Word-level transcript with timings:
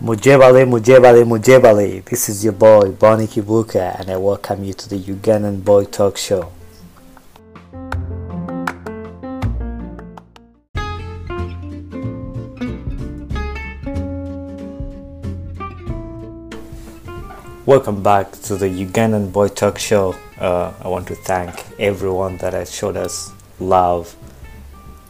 Mujebale, 0.00 0.64
Mujebale, 0.64 1.24
Mujebale. 1.24 2.02
This 2.06 2.30
is 2.30 2.42
your 2.42 2.54
boy, 2.54 2.92
Bonny 2.92 3.26
Kibuuka, 3.26 4.00
and 4.00 4.10
I 4.10 4.16
welcome 4.16 4.64
you 4.64 4.72
to 4.72 4.88
the 4.88 4.98
Ugandan 4.98 5.62
Boy 5.62 5.84
Talk 5.84 6.16
Show. 6.16 6.52
Welcome 17.66 18.02
back 18.02 18.32
to 18.32 18.56
the 18.56 18.70
Ugandan 18.86 19.30
Boy 19.30 19.48
Talk 19.48 19.78
Show. 19.78 20.14
Uh, 20.40 20.72
I 20.80 20.88
want 20.88 21.08
to 21.08 21.14
thank 21.14 21.62
everyone 21.78 22.38
that 22.38 22.54
has 22.54 22.74
showed 22.74 22.96
us 22.96 23.32
love 23.60 24.16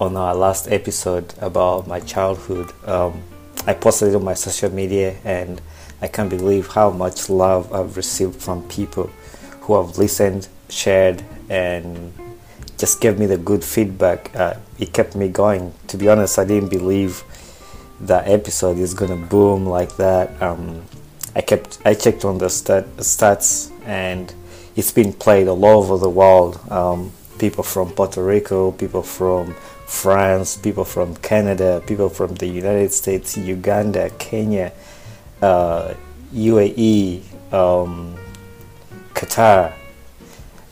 on 0.00 0.16
our 0.16 0.34
last 0.34 0.68
episode 0.68 1.34
about 1.40 1.86
my 1.86 2.00
childhood. 2.00 2.72
Um, 2.84 3.22
I 3.66 3.75
posted 3.75 4.11
it 4.11 4.14
on 4.14 4.25
my 4.25 4.34
social 4.34 4.71
media, 4.71 5.16
and 5.25 5.61
I 6.02 6.08
can't 6.08 6.30
believe 6.30 6.68
how 6.68 6.90
much 6.90 7.30
love 7.30 7.72
I've 7.72 7.96
received 7.96 8.40
from 8.40 8.68
people 8.68 9.11
who 9.61 9.82
have 9.82 9.98
listened, 9.98 10.48
shared, 10.68 11.22
and 11.48 12.12
just 12.79 13.00
gave 13.00 13.18
me 13.18 13.26
the 13.26 13.38
good 13.38 13.64
feedback. 13.64 14.35
Uh, 14.36 14.54
it 14.79 14.93
kept 14.93 15.16
me 15.16 15.29
going. 15.29 15.72
To 15.88 15.96
be 15.96 16.08
honest, 16.08 16.38
I 16.38 16.44
didn't 16.44 16.68
believe 16.68 17.24
that 18.00 18.29
episode 18.29 18.79
is 18.79 18.93
gonna 18.93 19.16
boom 19.16 19.66
like 19.66 19.96
that. 19.96 20.40
Um, 20.43 20.85
I 21.35 21.40
kept 21.40 21.79
I 21.85 21.94
checked 21.94 22.24
on 22.24 22.38
the 22.38 22.50
stat, 22.50 22.85
stats 22.99 23.71
and 23.86 24.32
it's 24.74 24.93
been 24.93 25.13
played 25.13 25.49
all 25.49 25.64
over 25.64 25.96
the 25.96 26.10
world. 26.10 26.60
Um, 26.71 27.13
people 27.38 27.64
from 27.64 27.90
Puerto 27.90 28.22
Rico, 28.22 28.72
people 28.72 29.02
from 29.02 29.54
France, 29.86 30.57
people 30.57 30.85
from 30.85 31.14
Canada, 31.17 31.82
people 31.86 32.08
from 32.08 32.34
the 32.34 32.47
United 32.47 32.92
States, 32.92 33.36
Uganda, 33.36 34.10
Kenya, 34.19 34.72
uh, 35.41 35.94
UAE, 36.34 37.22
um, 37.52 38.16
Qatar. 39.14 39.72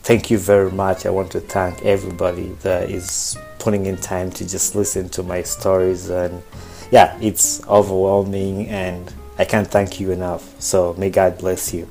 Thank 0.03 0.29
you 0.29 0.37
very 0.37 0.69
much. 0.69 1.05
I 1.05 1.09
want 1.09 1.31
to 1.31 1.39
thank 1.39 1.81
everybody 1.83 2.49
that 2.61 2.91
is 2.91 3.37
putting 3.57 3.85
in 3.85 3.97
time 3.97 4.31
to 4.31 4.47
just 4.47 4.75
listen 4.75 5.09
to 5.09 5.23
my 5.23 5.41
stories 5.41 6.09
and 6.09 6.43
yeah, 6.91 7.17
it's 7.21 7.65
overwhelming 7.67 8.67
and 8.67 9.11
I 9.39 9.45
can't 9.45 9.67
thank 9.67 9.99
you 9.99 10.11
enough. 10.11 10.61
So 10.61 10.93
may 10.97 11.09
God 11.09 11.37
bless 11.37 11.73
you. 11.73 11.87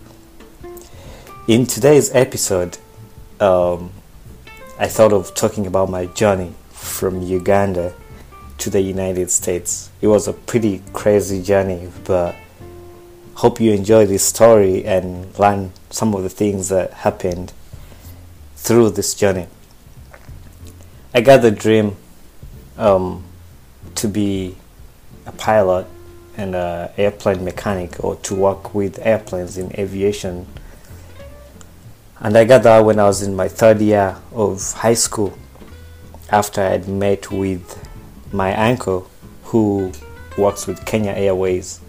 In 1.49 1.67
today's 1.67 2.15
episode, 2.15 2.79
um, 3.41 3.91
I 4.79 4.89
thought 4.89 5.13
of 5.13 5.35
talking 5.35 5.67
about 5.67 5.91
my 5.91 6.07
journey 6.07 6.55
from 6.85 7.23
Uganda 7.23 7.95
to 8.59 8.71
the 8.71 8.81
United 8.81 9.31
States. 9.31 9.91
It 10.01 10.07
was 10.07 10.29
a 10.29 10.33
pretty 10.33 10.83
crazy 10.93 11.43
journey, 11.43 11.91
but 12.05 12.37
hope 13.35 13.61
you 13.61 13.73
enjoy 13.73 14.07
this 14.07 14.25
story 14.25 14.85
and 14.85 15.37
learn 15.39 15.73
some 15.91 16.15
of 16.15 16.23
the 16.23 16.29
things 16.29 16.69
that 16.69 16.93
happened 16.93 17.53
through 18.57 18.91
this 18.91 19.15
journey. 19.15 19.47
I 21.13 21.21
got 21.21 21.43
the 21.43 21.51
dream 21.51 21.97
um, 22.77 23.25
to 23.97 24.09
be 24.09 24.57
a 25.27 25.33
pilot 25.33 25.87
and 26.37 26.55
an 26.55 26.91
airplane 26.97 27.45
mechanic 27.45 28.03
or 28.03 28.17
to 28.17 28.35
work 28.35 28.75
with 28.75 28.99
airplanes 29.05 29.57
in 29.57 29.73
aviation. 29.79 30.47
And 32.19 32.37
I 32.37 32.45
got 32.45 32.63
that 32.63 32.81
when 32.81 32.99
I 32.99 33.05
was 33.05 33.23
in 33.23 33.35
my 33.35 33.49
third 33.49 33.81
year 33.81 34.17
of 34.33 34.73
high 34.73 34.95
school 34.95 35.37
after 36.35 36.61
I 36.61 36.71
had 36.71 36.89
met 36.89 37.31
with 37.31 37.65
my 38.33 38.57
uncle 38.71 39.09
who 39.45 39.93
works 40.37 40.67
with 40.67 40.85
Kenya 40.85 41.13
Airways. 41.13 41.81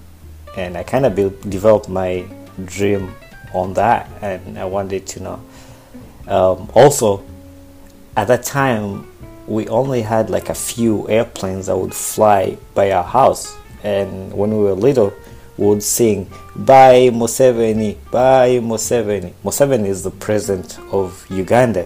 And 0.55 0.77
I 0.77 0.83
kind 0.83 1.05
of 1.05 1.15
developed 1.49 1.89
my 1.89 2.25
dream 2.63 3.15
on 3.55 3.73
that 3.73 4.07
and 4.21 4.59
I 4.59 4.65
wanted 4.65 5.07
to 5.07 5.19
know. 5.23 5.41
Um, 6.27 6.69
also, 6.75 7.25
at 8.15 8.27
that 8.27 8.43
time, 8.43 9.11
we 9.47 9.67
only 9.67 10.03
had 10.03 10.29
like 10.29 10.49
a 10.49 10.53
few 10.53 11.09
airplanes 11.09 11.65
that 11.65 11.77
would 11.77 11.93
fly 11.93 12.57
by 12.75 12.91
our 12.91 13.03
house 13.03 13.55
and 13.83 14.31
when 14.33 14.49
we 14.51 14.63
were 14.63 14.73
little 14.73 15.13
we 15.57 15.67
would 15.67 15.83
sing 15.83 16.27
bye 16.55 17.09
Museveni 17.13 17.95
bye 18.09 18.57
Museveni 18.59 19.33
Museveni 19.43 19.85
is 19.85 20.01
the 20.01 20.09
president 20.09 20.79
of 20.91 21.27
Uganda 21.29 21.85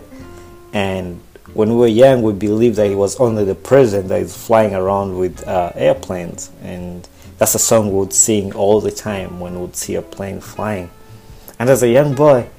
and 0.72 1.20
when 1.54 1.70
we 1.70 1.76
were 1.76 1.88
young 1.88 2.22
we 2.22 2.34
believed 2.34 2.76
that 2.76 2.88
he 2.88 2.96
was 2.96 3.20
only 3.20 3.44
the 3.44 3.56
president 3.56 4.10
that 4.10 4.22
is 4.22 4.36
flying 4.36 4.76
around 4.76 5.18
with 5.18 5.46
uh, 5.48 5.72
airplanes. 5.76 6.52
And 6.62 7.08
that's 7.38 7.56
a 7.56 7.60
song 7.60 7.92
we 7.92 8.00
would 8.00 8.14
sing 8.14 8.54
all 8.54 8.82
the 8.82 8.92
time 8.92 9.40
when 9.40 9.56
we 9.56 9.62
would 9.62 9.76
see 9.76 9.96
a 9.96 10.02
plane 10.02 10.42
flying. 10.42 10.90
And 11.58 11.70
as 11.70 11.84
a 11.84 11.90
young 11.90 12.16
boy 12.16 12.50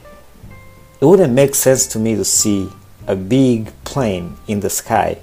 it 1.01 1.05
wouldn't 1.05 1.33
make 1.33 1.55
sense 1.55 1.87
to 1.89 1.99
me 1.99 2.15
to 2.17 2.25
see 2.25 2.69
a 3.07 3.17
big 3.17 3.73
plane 3.85 4.37
in 4.47 4.61
the 4.61 4.71
sky. 4.71 5.19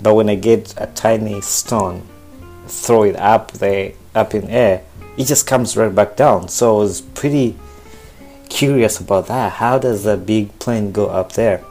But 0.00 0.14
when 0.14 0.28
I 0.28 0.34
get 0.34 0.74
a 0.76 0.86
tiny 0.86 1.40
stone 1.40 2.06
throw 2.68 3.04
it 3.04 3.16
up 3.16 3.52
there 3.52 3.92
up 4.14 4.34
in 4.34 4.48
air 4.48 4.82
it 5.16 5.24
just 5.24 5.46
comes 5.46 5.76
right 5.76 5.94
back 5.94 6.16
down. 6.16 6.48
So 6.48 6.76
i 6.76 6.78
was 6.80 7.00
pretty 7.00 7.56
curious 8.48 9.00
about 9.00 9.28
that. 9.28 9.54
How 9.54 9.78
does 9.78 10.04
a 10.04 10.16
big 10.16 10.58
plane 10.58 10.92
go 10.92 11.06
up 11.06 11.32
there 11.32 11.64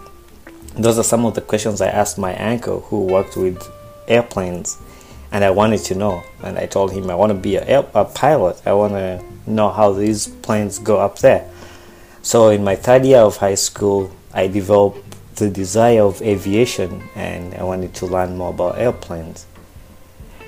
those 0.78 0.98
are 0.98 1.04
some 1.04 1.26
of 1.26 1.34
the 1.36 1.42
questions 1.42 1.82
i 1.82 1.88
asked 1.88 2.18
my 2.18 2.36
uncle 2.38 2.82
who 2.82 3.02
worked 3.02 3.36
with 3.36 3.62
airplanes 4.08 4.78
and 5.32 5.44
i 5.44 5.50
wanted 5.50 5.80
to 5.80 5.96
know 5.96 6.24
and 6.44 6.58
i 6.58 6.66
told 6.66 6.92
him 6.92 7.10
i 7.10 7.16
want 7.16 7.30
to 7.30 7.38
be 7.38 7.56
a, 7.56 7.80
a 7.94 8.06
pilot 8.06 8.62
i 8.66 8.74
want 8.74 8.94
to 8.94 9.24
know 9.48 9.70
how 9.70 9.92
these 9.92 10.28
planes 10.28 10.80
go 10.80 10.98
up 10.98 11.20
there 11.20 11.50
so 12.22 12.50
in 12.50 12.64
my 12.64 12.76
third 12.76 13.06
year 13.06 13.20
of 13.20 13.38
high 13.38 13.56
school 13.56 14.12
i 14.34 14.48
developed 14.48 15.02
the 15.36 15.50
desire 15.50 16.02
of 16.02 16.22
aviation 16.22 17.02
and 17.16 17.54
i 17.56 17.64
wanted 17.64 17.94
to 17.94 18.06
learn 18.06 18.38
more 18.38 18.50
about 18.50 18.78
airplanes 18.78 19.46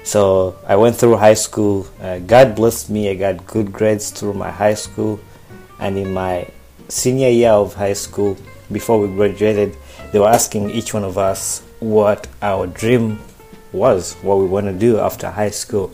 so 0.07 0.55
I 0.65 0.77
went 0.77 0.95
through 0.95 1.17
high 1.17 1.33
school. 1.33 1.85
Uh, 1.99 2.19
God 2.19 2.55
blessed 2.55 2.89
me. 2.89 3.09
I 3.09 3.15
got 3.15 3.45
good 3.45 3.73
grades 3.73 4.09
through 4.09 4.35
my 4.35 4.49
high 4.49 4.75
school. 4.75 5.19
And 5.81 5.97
in 5.97 6.13
my 6.13 6.47
senior 6.87 7.27
year 7.27 7.51
of 7.51 7.73
high 7.73 7.91
school, 7.91 8.37
before 8.71 9.01
we 9.01 9.13
graduated, 9.13 9.75
they 10.11 10.19
were 10.19 10.27
asking 10.27 10.69
each 10.69 10.93
one 10.93 11.03
of 11.03 11.17
us 11.17 11.61
what 11.79 12.27
our 12.41 12.67
dream 12.67 13.19
was, 13.71 14.13
what 14.15 14.37
we 14.37 14.45
want 14.45 14.67
to 14.67 14.73
do 14.73 14.99
after 14.99 15.29
high 15.29 15.49
school. 15.49 15.93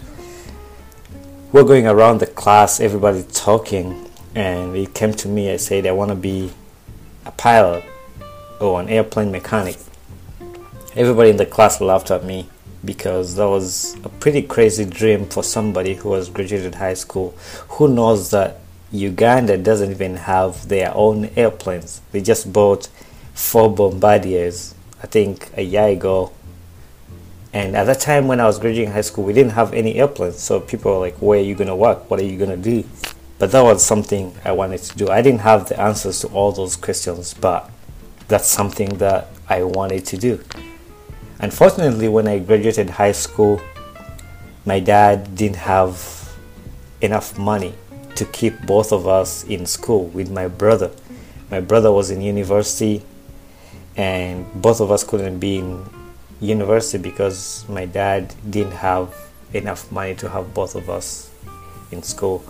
We're 1.51 1.63
going 1.63 1.88
around 1.88 2.19
the 2.19 2.28
class, 2.28 2.79
everybody 2.79 3.24
talking, 3.24 4.09
and 4.35 4.75
it 4.75 4.94
came 4.94 5.13
to 5.13 5.28
me. 5.28 5.51
I 5.51 5.57
said, 5.57 5.85
I 5.85 5.91
want 5.91 6.09
to 6.09 6.16
be 6.16 6.51
a 7.25 7.31
pilot 7.31 7.84
or 8.59 8.79
an 8.79 8.90
airplane 8.90 9.31
mechanic. 9.31 9.78
Everybody 10.95 11.31
in 11.31 11.38
the 11.38 11.45
class 11.45 11.81
laughed 11.81 12.12
at 12.12 12.24
me 12.24 12.50
because 12.85 13.35
that 13.35 13.47
was 13.47 13.95
a 14.03 14.09
pretty 14.09 14.41
crazy 14.41 14.85
dream 14.85 15.25
for 15.25 15.44
somebody 15.44 15.95
who 15.95 16.13
has 16.13 16.30
graduated 16.30 16.75
high 16.75 16.94
school 16.94 17.31
who 17.69 17.88
knows 17.88 18.31
that 18.31 18.59
Uganda 18.91 19.57
doesn't 19.57 19.91
even 19.91 20.16
have 20.16 20.68
their 20.68 20.94
own 20.94 21.25
airplanes. 21.35 22.01
They 22.12 22.22
just 22.22 22.53
bought 22.53 22.90
four 23.34 23.74
bombardiers, 23.74 24.76
I 25.02 25.08
think, 25.08 25.50
a 25.56 25.62
year 25.64 25.88
ago. 25.88 26.32
And 27.52 27.76
at 27.76 27.86
that 27.86 28.00
time, 28.00 28.28
when 28.28 28.40
I 28.40 28.46
was 28.46 28.58
graduating 28.58 28.94
high 28.94 29.02
school, 29.02 29.24
we 29.24 29.34
didn't 29.34 29.52
have 29.52 29.74
any 29.74 29.96
airplanes. 29.96 30.40
So 30.40 30.60
people 30.60 30.94
were 30.94 31.00
like, 31.00 31.22
Where 31.22 31.40
are 31.40 31.44
you 31.44 31.56
going 31.56 31.68
to 31.68 31.76
work? 31.76 32.10
What 32.10 32.20
are 32.20 32.26
you 32.26 32.38
going 32.38 32.50
to 32.50 32.58
do? 32.58 32.88
But 33.40 33.52
that 33.52 33.62
was 33.62 33.86
something 33.86 34.36
I 34.46 34.52
wanted 34.54 34.82
to 34.84 34.98
do. 34.98 35.10
I 35.10 35.22
didn't 35.22 35.42
have 35.42 35.68
the 35.68 35.80
answers 35.80 36.22
to 36.22 36.28
all 36.28 36.52
those 36.52 36.76
questions, 36.76 37.34
but 37.34 37.70
that's 38.28 38.48
something 38.48 38.90
that 38.98 39.28
I 39.50 39.64
wanted 39.64 40.06
to 40.08 40.18
do. 40.18 40.44
Unfortunately, 41.40 42.08
when 42.08 42.28
I 42.28 42.40
graduated 42.40 42.92
high 42.92 43.12
school, 43.12 43.62
my 44.66 44.80
dad 44.80 45.36
didn't 45.36 45.57
have 45.57 46.34
enough 47.02 47.38
money 47.38 47.74
to 48.16 48.25
keep 48.25 48.62
both 48.66 48.94
of 48.94 49.07
us 49.07 49.44
in 49.44 49.66
school 49.66 50.06
with 50.06 50.31
my 50.31 50.48
brother. 50.48 50.92
My 51.52 51.60
brother 51.60 51.92
was 51.92 52.10
in 52.10 52.22
university, 52.22 53.04
and 53.95 54.45
both 54.62 54.81
of 54.81 54.92
us 54.92 55.04
couldn't 55.04 55.40
be 55.40 55.60
in 55.60 55.86
university 56.40 56.98
because 56.98 57.66
my 57.69 57.86
dad 57.86 58.34
didn't 58.50 58.74
have 58.74 59.13
enough 59.54 59.92
money 59.92 60.16
to 60.16 60.30
have 60.30 60.54
both 60.54 60.75
of 60.75 60.90
us 60.90 61.30
in 61.92 62.04
school. 62.04 62.44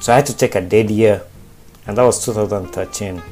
So 0.00 0.12
I 0.12 0.16
had 0.16 0.26
to 0.26 0.36
take 0.36 0.54
a 0.54 0.60
dead 0.60 0.90
year, 0.90 1.22
and 1.86 1.96
that 1.96 2.02
was 2.02 2.24
2013. 2.24 3.22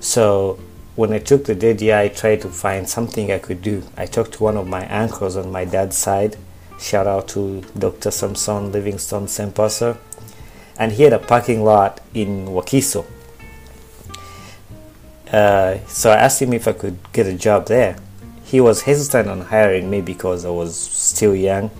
So 0.00 0.58
when 0.94 1.12
I 1.12 1.18
took 1.18 1.44
the 1.44 1.54
dead 1.54 1.80
year, 1.80 1.96
I 1.96 2.08
tried 2.08 2.42
to 2.42 2.48
find 2.48 2.88
something 2.88 3.32
I 3.32 3.38
could 3.38 3.62
do. 3.62 3.82
I 3.96 4.06
talked 4.06 4.34
to 4.34 4.42
one 4.42 4.56
of 4.56 4.66
my 4.66 4.86
uncles 4.88 5.36
on 5.36 5.50
my 5.50 5.64
dad's 5.64 5.96
side. 5.96 6.36
Shout 6.78 7.06
out 7.06 7.28
to 7.28 7.62
Dr. 7.78 8.10
Samson 8.10 8.72
Livingstone 8.72 9.26
Sempasa. 9.26 9.96
And 10.78 10.92
he 10.92 11.04
had 11.04 11.12
a 11.12 11.18
parking 11.18 11.64
lot 11.64 12.00
in 12.12 12.46
Wakiso. 12.46 13.06
Uh, 15.32 15.78
so 15.86 16.10
I 16.10 16.16
asked 16.16 16.42
him 16.42 16.52
if 16.52 16.68
I 16.68 16.72
could 16.72 16.98
get 17.12 17.26
a 17.26 17.32
job 17.32 17.66
there. 17.66 17.96
he 18.52 18.60
was 18.60 18.82
hesitant 18.82 19.30
on 19.30 19.40
hiring 19.40 19.88
me 19.88 20.02
because 20.02 20.44
I 20.44 20.50
was 20.50 20.78
still 20.78 21.34
young 21.34 21.70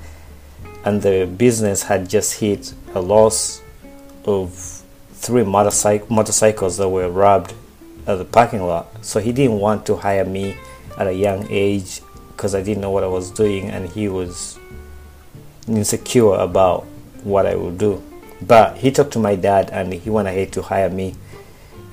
and 0.87 1.03
the 1.03 1.27
business 1.27 1.83
had 1.83 2.09
just 2.09 2.41
hit 2.41 2.73
a 2.95 3.01
loss 3.03 3.61
of 4.25 4.83
three 5.13 5.45
motorcycle, 5.45 6.07
motorcycles 6.09 6.79
that 6.79 6.89
were 6.89 7.11
robbed 7.11 7.53
at 8.07 8.17
the 8.17 8.25
parking 8.25 8.63
lot. 8.63 8.89
So 9.05 9.21
he 9.21 9.33
didn't 9.33 9.59
want 9.59 9.85
to 9.87 9.97
hire 9.97 10.25
me 10.25 10.57
at 10.97 11.07
a 11.07 11.13
young 11.13 11.47
age 11.51 12.01
because 12.29 12.55
I 12.55 12.63
didn't 12.63 12.81
know 12.81 12.91
what 12.91 13.05
I 13.05 13.09
was 13.09 13.31
doing 13.31 13.69
and 13.69 13.91
he 13.91 14.09
was 14.09 14.59
insecure 15.69 16.35
about 16.35 16.87
what 17.23 17.45
I 17.45 17.55
would 17.55 17.77
do. 17.77 18.03
But 18.41 18.79
he 18.79 18.91
talked 18.91 19.13
to 19.13 19.19
my 19.19 19.37
dad 19.37 19.69
and 19.71 19.93
he 19.93 20.09
went 20.09 20.27
ahead 20.27 20.53
to 20.55 20.63
hire 20.63 20.89
me, 20.89 21.17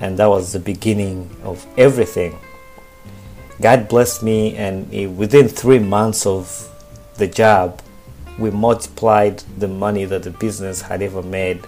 and 0.00 0.18
that 0.18 0.26
was 0.26 0.52
the 0.52 0.58
beginning 0.58 1.30
of 1.42 1.66
everything. 1.76 2.38
God 3.60 3.88
blessed 3.88 4.22
me, 4.22 4.56
and 4.56 4.90
within 5.18 5.48
three 5.48 5.78
months 5.78 6.26
of 6.26 6.68
the 7.16 7.26
job, 7.26 7.82
we 8.38 8.50
multiplied 8.50 9.40
the 9.58 9.68
money 9.68 10.06
that 10.06 10.22
the 10.22 10.30
business 10.30 10.80
had 10.80 11.02
ever 11.02 11.22
made 11.22 11.66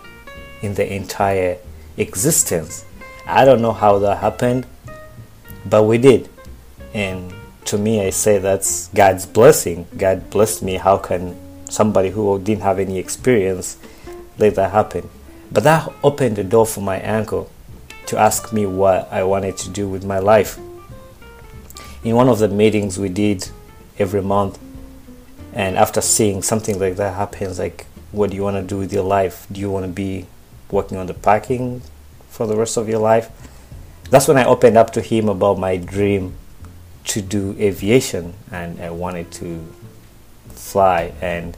in 0.62 0.74
the 0.74 0.90
entire 0.90 1.58
existence. 1.98 2.86
I 3.26 3.44
don't 3.44 3.60
know 3.60 3.72
how 3.72 3.98
that 3.98 4.18
happened, 4.18 4.66
but 5.66 5.82
we 5.82 5.98
did. 5.98 6.30
And 6.94 7.34
to 7.66 7.76
me, 7.76 8.04
I 8.06 8.10
say 8.10 8.38
that's 8.38 8.88
God's 8.88 9.26
blessing. 9.26 9.86
God 9.96 10.30
blessed 10.30 10.62
me. 10.62 10.76
How 10.76 10.96
can 10.96 11.36
somebody 11.68 12.10
who 12.10 12.38
didn't 12.38 12.62
have 12.62 12.78
any 12.78 12.98
experience 12.98 13.76
let 14.38 14.54
that 14.54 14.72
happen? 14.72 15.10
But 15.50 15.64
that 15.64 15.92
opened 16.02 16.36
the 16.36 16.44
door 16.44 16.64
for 16.64 16.80
my 16.80 17.02
uncle 17.02 17.50
to 18.06 18.18
ask 18.18 18.52
me 18.52 18.66
what 18.66 19.12
I 19.12 19.24
wanted 19.24 19.56
to 19.58 19.70
do 19.70 19.88
with 19.88 20.04
my 20.04 20.18
life. 20.18 20.58
In 22.04 22.16
one 22.16 22.28
of 22.28 22.38
the 22.38 22.48
meetings 22.48 22.98
we 22.98 23.08
did 23.08 23.48
every 23.98 24.22
month, 24.22 24.58
and 25.52 25.76
after 25.76 26.00
seeing 26.00 26.42
something 26.42 26.78
like 26.78 26.96
that 26.96 27.14
happens, 27.14 27.58
like, 27.58 27.86
what 28.10 28.30
do 28.30 28.36
you 28.36 28.42
want 28.42 28.56
to 28.56 28.62
do 28.62 28.78
with 28.78 28.92
your 28.92 29.04
life? 29.04 29.46
Do 29.52 29.60
you 29.60 29.70
want 29.70 29.86
to 29.86 29.92
be 29.92 30.26
working 30.70 30.98
on 30.98 31.06
the 31.06 31.14
parking 31.14 31.82
for 32.28 32.46
the 32.46 32.56
rest 32.56 32.76
of 32.76 32.88
your 32.88 32.98
life? 32.98 33.30
That's 34.10 34.28
when 34.28 34.36
I 34.36 34.44
opened 34.44 34.76
up 34.76 34.90
to 34.92 35.00
him 35.00 35.28
about 35.28 35.58
my 35.58 35.76
dream 35.76 36.34
to 37.04 37.22
do 37.22 37.56
aviation, 37.58 38.34
and 38.50 38.80
I 38.80 38.90
wanted 38.90 39.30
to 39.32 39.64
fly. 40.48 41.12
And 41.20 41.56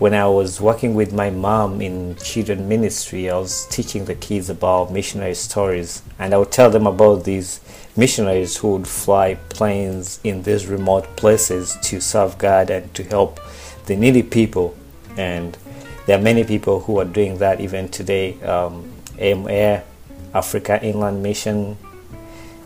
when 0.00 0.14
I 0.14 0.26
was 0.26 0.62
working 0.62 0.94
with 0.94 1.12
my 1.12 1.28
mom 1.28 1.82
in 1.82 2.16
children 2.16 2.66
ministry, 2.66 3.28
I 3.28 3.36
was 3.36 3.66
teaching 3.66 4.06
the 4.06 4.14
kids 4.14 4.48
about 4.48 4.90
missionary 4.90 5.34
stories, 5.34 6.02
and 6.18 6.32
I 6.32 6.38
would 6.38 6.50
tell 6.50 6.70
them 6.70 6.86
about 6.86 7.24
these 7.24 7.60
missionaries 7.98 8.56
who 8.56 8.76
would 8.76 8.88
fly 8.88 9.34
planes 9.50 10.18
in 10.24 10.42
these 10.42 10.66
remote 10.66 11.04
places 11.16 11.76
to 11.82 12.00
serve 12.00 12.38
God 12.38 12.70
and 12.70 12.92
to 12.94 13.04
help 13.04 13.40
the 13.84 13.94
needy 13.94 14.22
people. 14.22 14.74
And 15.18 15.58
there 16.06 16.18
are 16.18 16.22
many 16.22 16.44
people 16.44 16.80
who 16.80 16.98
are 16.98 17.04
doing 17.04 17.36
that 17.36 17.60
even 17.60 17.90
today. 17.90 18.40
Um, 18.40 18.90
AIM 19.18 19.48
Air, 19.50 19.84
Africa 20.32 20.82
Inland 20.82 21.22
Mission, 21.22 21.76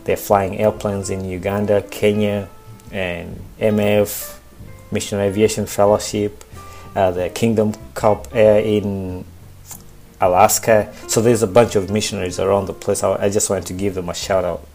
they're 0.05 0.15
flying 0.15 0.57
airplanes 0.57 1.09
in 1.09 1.25
Uganda, 1.25 1.81
Kenya, 1.81 2.47
and 2.93 3.41
MAF, 3.59 4.39
Missionary 4.89 5.27
Aviation 5.27 5.65
Fellowship 5.65 6.44
uh, 6.95 7.11
the 7.11 7.29
Kingdom 7.29 7.73
Cup 7.93 8.27
Air 8.33 8.59
in 8.59 9.25
Alaska. 10.21 10.93
So 11.07 11.21
there's 11.21 11.43
a 11.43 11.47
bunch 11.47 11.75
of 11.75 11.89
missionaries 11.89 12.39
around 12.39 12.65
the 12.67 12.73
place. 12.73 13.03
I, 13.03 13.25
I 13.25 13.29
just 13.29 13.49
wanted 13.49 13.65
to 13.67 13.73
give 13.73 13.95
them 13.95 14.09
a 14.09 14.13
shout 14.13 14.45
out. 14.45 14.65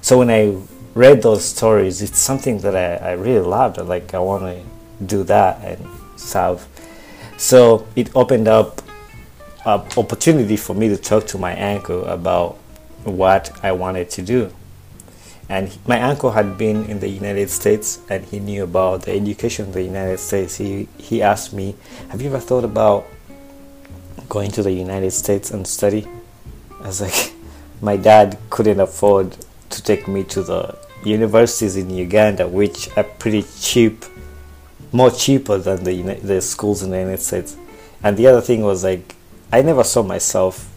So 0.00 0.18
when 0.18 0.30
I 0.30 0.56
read 0.94 1.22
those 1.22 1.44
stories, 1.44 2.02
it's 2.02 2.18
something 2.18 2.58
that 2.58 2.74
I, 2.74 3.10
I 3.10 3.12
really 3.12 3.46
loved. 3.46 3.78
Like 3.78 4.14
I 4.14 4.18
want 4.18 4.44
to 4.44 5.04
do 5.04 5.22
that 5.24 5.62
and 5.64 5.86
serve. 6.16 6.66
So 7.36 7.86
it 7.96 8.14
opened 8.14 8.48
up 8.48 8.82
an 9.64 9.80
opportunity 9.96 10.56
for 10.56 10.74
me 10.74 10.88
to 10.88 10.96
talk 10.96 11.26
to 11.28 11.38
my 11.38 11.74
uncle 11.74 12.04
about 12.06 12.56
what 13.04 13.52
I 13.62 13.72
wanted 13.72 14.10
to 14.10 14.22
do. 14.22 14.52
And 15.50 15.76
my 15.84 16.00
uncle 16.00 16.30
had 16.30 16.56
been 16.56 16.84
in 16.84 17.00
the 17.00 17.08
United 17.08 17.50
States 17.50 17.98
and 18.08 18.24
he 18.24 18.38
knew 18.38 18.62
about 18.62 19.02
the 19.02 19.12
education 19.12 19.66
in 19.66 19.72
the 19.72 19.82
United 19.82 20.20
States. 20.20 20.54
He, 20.54 20.86
he 20.96 21.20
asked 21.22 21.52
me, 21.52 21.74
Have 22.10 22.22
you 22.22 22.28
ever 22.28 22.38
thought 22.38 22.62
about 22.62 23.04
going 24.28 24.52
to 24.52 24.62
the 24.62 24.70
United 24.70 25.10
States 25.10 25.50
and 25.50 25.66
study? 25.66 26.06
I 26.80 26.86
was 26.86 27.00
like, 27.00 27.32
My 27.82 27.96
dad 27.96 28.38
couldn't 28.48 28.78
afford 28.78 29.36
to 29.70 29.82
take 29.82 30.06
me 30.06 30.22
to 30.24 30.44
the 30.44 30.78
universities 31.04 31.76
in 31.76 31.90
Uganda, 31.90 32.46
which 32.46 32.88
are 32.96 33.02
pretty 33.02 33.44
cheap, 33.60 34.04
more 34.92 35.10
cheaper 35.10 35.58
than 35.58 35.82
the, 35.82 36.00
the 36.22 36.40
schools 36.42 36.84
in 36.84 36.90
the 36.90 36.98
United 36.98 37.22
States. 37.22 37.56
And 38.04 38.16
the 38.16 38.28
other 38.28 38.40
thing 38.40 38.62
was 38.62 38.84
like, 38.84 39.16
I 39.52 39.62
never 39.62 39.82
saw 39.82 40.04
myself 40.04 40.70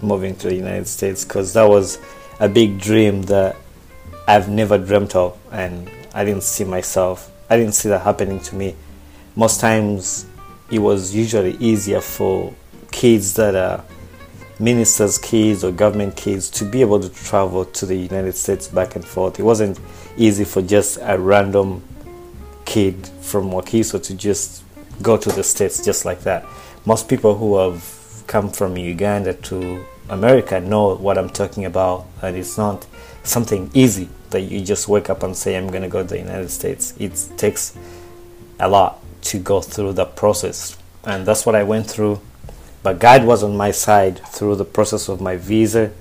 moving 0.00 0.36
to 0.36 0.48
the 0.48 0.54
United 0.54 0.88
States 0.88 1.22
because 1.22 1.52
that 1.52 1.68
was 1.68 1.98
a 2.40 2.48
big 2.48 2.80
dream 2.80 3.22
that 3.24 3.56
I've 4.26 4.48
never 4.48 4.76
dreamt 4.78 5.14
of, 5.14 5.38
and 5.52 5.90
I 6.12 6.24
didn't 6.24 6.42
see 6.42 6.64
myself. 6.64 7.30
I 7.48 7.56
didn't 7.56 7.74
see 7.74 7.88
that 7.90 8.02
happening 8.02 8.40
to 8.40 8.56
me. 8.56 8.74
Most 9.36 9.60
times, 9.60 10.26
it 10.70 10.80
was 10.80 11.14
usually 11.14 11.56
easier 11.58 12.00
for 12.00 12.52
kids 12.90 13.34
that 13.34 13.54
are 13.54 13.84
ministers' 14.58 15.18
kids 15.18 15.62
or 15.62 15.70
government 15.70 16.16
kids 16.16 16.50
to 16.50 16.64
be 16.64 16.80
able 16.80 16.98
to 16.98 17.08
travel 17.10 17.64
to 17.66 17.86
the 17.86 17.94
United 17.94 18.34
States 18.34 18.66
back 18.66 18.96
and 18.96 19.04
forth. 19.04 19.38
It 19.38 19.42
wasn't 19.42 19.78
easy 20.16 20.44
for 20.44 20.62
just 20.62 20.98
a 21.02 21.18
random 21.18 21.84
kid 22.64 23.06
from 23.20 23.50
Wakiso 23.50 24.02
to 24.02 24.14
just 24.14 24.64
go 25.02 25.16
to 25.16 25.28
the 25.30 25.44
States 25.44 25.84
just 25.84 26.04
like 26.04 26.22
that. 26.22 26.44
Most 26.84 27.08
people 27.08 27.36
who 27.36 27.58
have 27.58 28.24
come 28.26 28.50
from 28.50 28.76
Uganda 28.76 29.34
to 29.34 29.84
America 30.08 30.58
know 30.58 30.96
what 30.96 31.18
I'm 31.18 31.30
talking 31.30 31.64
about, 31.64 32.06
and 32.22 32.36
it's 32.36 32.56
not 32.56 32.86
something 33.26 33.70
easy 33.74 34.08
that 34.30 34.40
you 34.40 34.60
just 34.60 34.88
wake 34.88 35.10
up 35.10 35.22
and 35.22 35.36
say, 35.36 35.56
I'm 35.56 35.68
to 35.70 35.88
go 35.88 36.02
to 36.02 36.08
the 36.08 36.18
United 36.18 36.50
States. 36.50 36.94
It 36.98 37.12
takes 37.36 37.76
a 38.58 38.68
lot 38.68 39.02
to 39.22 39.38
go 39.38 39.60
through 39.60 39.94
the 39.94 40.04
process. 40.04 40.76
And 41.04 41.26
that's 41.26 41.46
what 41.46 41.54
I 41.54 41.62
went 41.62 41.88
through. 41.88 42.20
But 42.82 42.98
God 42.98 43.24
was 43.24 43.42
on 43.42 43.56
my 43.56 43.70
side 43.70 44.24
through 44.26 44.56
the 44.56 44.64
process 44.64 45.08
of 45.08 45.20
my 45.20 45.36
visa 45.36 45.92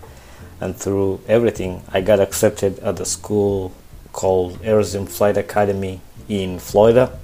and 0.60 0.76
through 0.76 1.22
everything. 1.28 1.82
I 1.92 2.02
got 2.02 2.20
accepted 2.20 2.80
at 2.80 2.98
the 2.98 3.06
school 3.06 3.72
called 4.14 4.60
Arizona 4.64 5.06
Flight 5.06 5.38
Academy 5.38 6.02
in 6.30 6.60
Florida. 6.60 7.18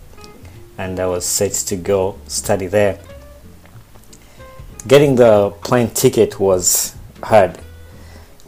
And 0.77 0.99
I 0.99 1.05
was 1.05 1.25
set 1.25 1.53
to 1.53 1.75
go 1.75 2.17
study 2.27 2.67
there. 2.67 2.99
Getting 4.87 5.15
the 5.15 5.51
plane 5.63 5.91
ticket 5.91 6.39
was 6.39 6.95
hard 7.21 7.59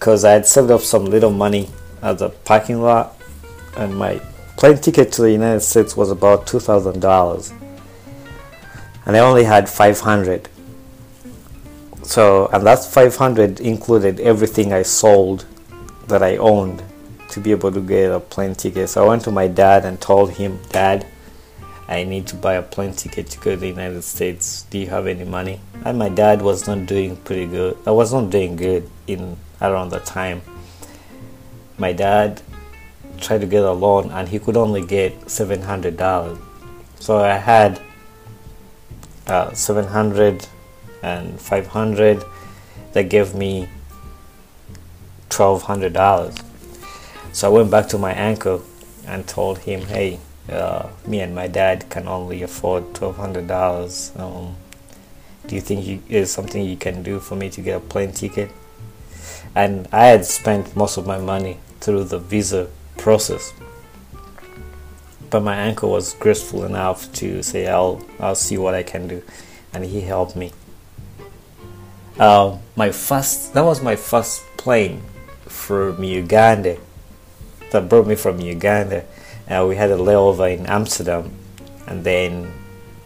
because 0.03 0.25
I 0.25 0.33
had 0.33 0.45
saved 0.45 0.69
up 0.69 0.81
some 0.81 1.05
little 1.05 1.31
money 1.31 1.69
at 2.01 2.17
the 2.17 2.27
parking 2.27 2.81
lot, 2.81 3.15
and 3.77 3.95
my 3.95 4.19
plane 4.57 4.77
ticket 4.77 5.13
to 5.13 5.21
the 5.21 5.31
United 5.31 5.61
States 5.61 5.95
was 5.95 6.11
about 6.11 6.45
two 6.45 6.59
thousand 6.59 6.99
dollars, 6.99 7.53
and 9.05 9.15
I 9.15 9.19
only 9.19 9.45
had 9.45 9.69
five 9.69 10.01
hundred. 10.01 10.49
So, 12.01 12.47
and 12.47 12.65
that 12.65 12.83
five 12.83 13.15
hundred 13.15 13.61
included 13.61 14.19
everything 14.19 14.73
I 14.73 14.81
sold 14.81 15.45
that 16.09 16.21
I 16.21 16.35
owned 16.35 16.83
to 17.29 17.39
be 17.39 17.51
able 17.51 17.71
to 17.71 17.79
get 17.79 18.11
a 18.11 18.19
plane 18.19 18.55
ticket. 18.55 18.89
So 18.89 19.05
I 19.05 19.07
went 19.07 19.23
to 19.23 19.31
my 19.31 19.47
dad 19.47 19.85
and 19.85 20.01
told 20.01 20.31
him, 20.31 20.59
Dad, 20.73 21.07
I 21.87 22.03
need 22.03 22.27
to 22.27 22.35
buy 22.35 22.55
a 22.55 22.61
plane 22.61 22.91
ticket 22.91 23.27
to 23.27 23.39
go 23.39 23.51
to 23.51 23.57
the 23.57 23.67
United 23.69 24.01
States. 24.01 24.63
Do 24.63 24.79
you 24.79 24.87
have 24.87 25.07
any 25.07 25.23
money? 25.23 25.61
And 25.85 25.97
my 25.97 26.09
dad 26.09 26.41
was 26.41 26.67
not 26.67 26.87
doing 26.87 27.15
pretty 27.15 27.47
good. 27.47 27.77
I 27.87 27.91
was 27.91 28.11
not 28.11 28.31
doing 28.31 28.57
good 28.57 28.89
in 29.07 29.37
around 29.63 29.89
that 29.89 30.05
time. 30.05 30.41
My 31.77 31.93
dad 31.93 32.41
tried 33.19 33.41
to 33.41 33.47
get 33.47 33.63
a 33.63 33.71
loan 33.71 34.11
and 34.11 34.27
he 34.27 34.37
could 34.39 34.57
only 34.57 34.85
get 34.85 35.29
seven 35.29 35.61
hundred 35.61 35.97
dollars. 35.97 36.37
So 36.99 37.17
I 37.17 37.37
had 37.37 37.81
uh, 39.27 39.53
seven 39.53 39.85
hundred 39.85 40.45
and 41.01 41.39
five 41.39 41.67
hundred 41.67 42.23
that 42.91 43.09
gave 43.09 43.33
me 43.33 43.69
twelve 45.29 45.63
hundred 45.63 45.93
dollars. 45.93 46.35
So 47.31 47.47
I 47.47 47.51
went 47.51 47.71
back 47.71 47.87
to 47.89 47.97
my 47.97 48.15
uncle 48.29 48.63
and 49.07 49.27
told 49.27 49.59
him, 49.59 49.81
"Hey, 49.81 50.19
uh, 50.49 50.89
me 51.07 51.21
and 51.21 51.33
my 51.33 51.47
dad 51.47 51.89
can 51.89 52.07
only 52.07 52.43
afford 52.43 52.93
twelve 52.93 53.17
hundred 53.17 53.47
dollars. 53.47 54.11
Um, 54.15 54.55
do 55.47 55.55
you 55.55 55.61
think 55.61 55.85
you, 55.85 56.01
is 56.07 56.31
something 56.31 56.63
you 56.63 56.77
can 56.77 57.03
do 57.03 57.19
for 57.19 57.35
me 57.35 57.49
to 57.49 57.61
get 57.61 57.77
a 57.77 57.79
plane 57.79 58.11
ticket?" 58.11 58.51
And 59.55 59.87
I 59.91 60.05
had 60.07 60.25
spent 60.25 60.75
most 60.75 60.97
of 60.97 61.05
my 61.05 61.17
money 61.17 61.59
through 61.79 62.05
the 62.05 62.19
visa 62.19 62.67
process. 62.97 63.53
But 65.29 65.41
my 65.41 65.67
uncle 65.67 65.89
was 65.91 66.13
graceful 66.13 66.63
enough 66.63 67.11
to 67.13 67.43
say, 67.43 67.67
"I'll 67.67 68.03
I'll 68.19 68.35
see 68.35 68.57
what 68.57 68.73
I 68.73 68.83
can 68.83 69.07
do," 69.07 69.21
and 69.73 69.83
he 69.85 70.01
helped 70.01 70.35
me. 70.35 70.51
Uh, 72.19 72.57
my 72.75 72.91
first 72.91 73.53
that 73.53 73.65
was 73.65 73.81
my 73.81 73.95
first 73.95 74.43
plane 74.57 75.01
from 75.47 76.03
Uganda 76.03 76.77
that 77.71 77.89
brought 77.89 78.07
me 78.07 78.15
from 78.15 78.39
Uganda 78.39 79.03
Uh, 79.49 79.65
we 79.67 79.75
had 79.75 79.91
a 79.91 79.97
layover 79.97 80.47
in 80.57 80.65
Amsterdam 80.67 81.31
and 81.85 82.03
then 82.03 82.53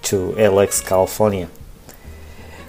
to 0.03 0.33
LAX, 0.35 0.81
California. 0.81 1.49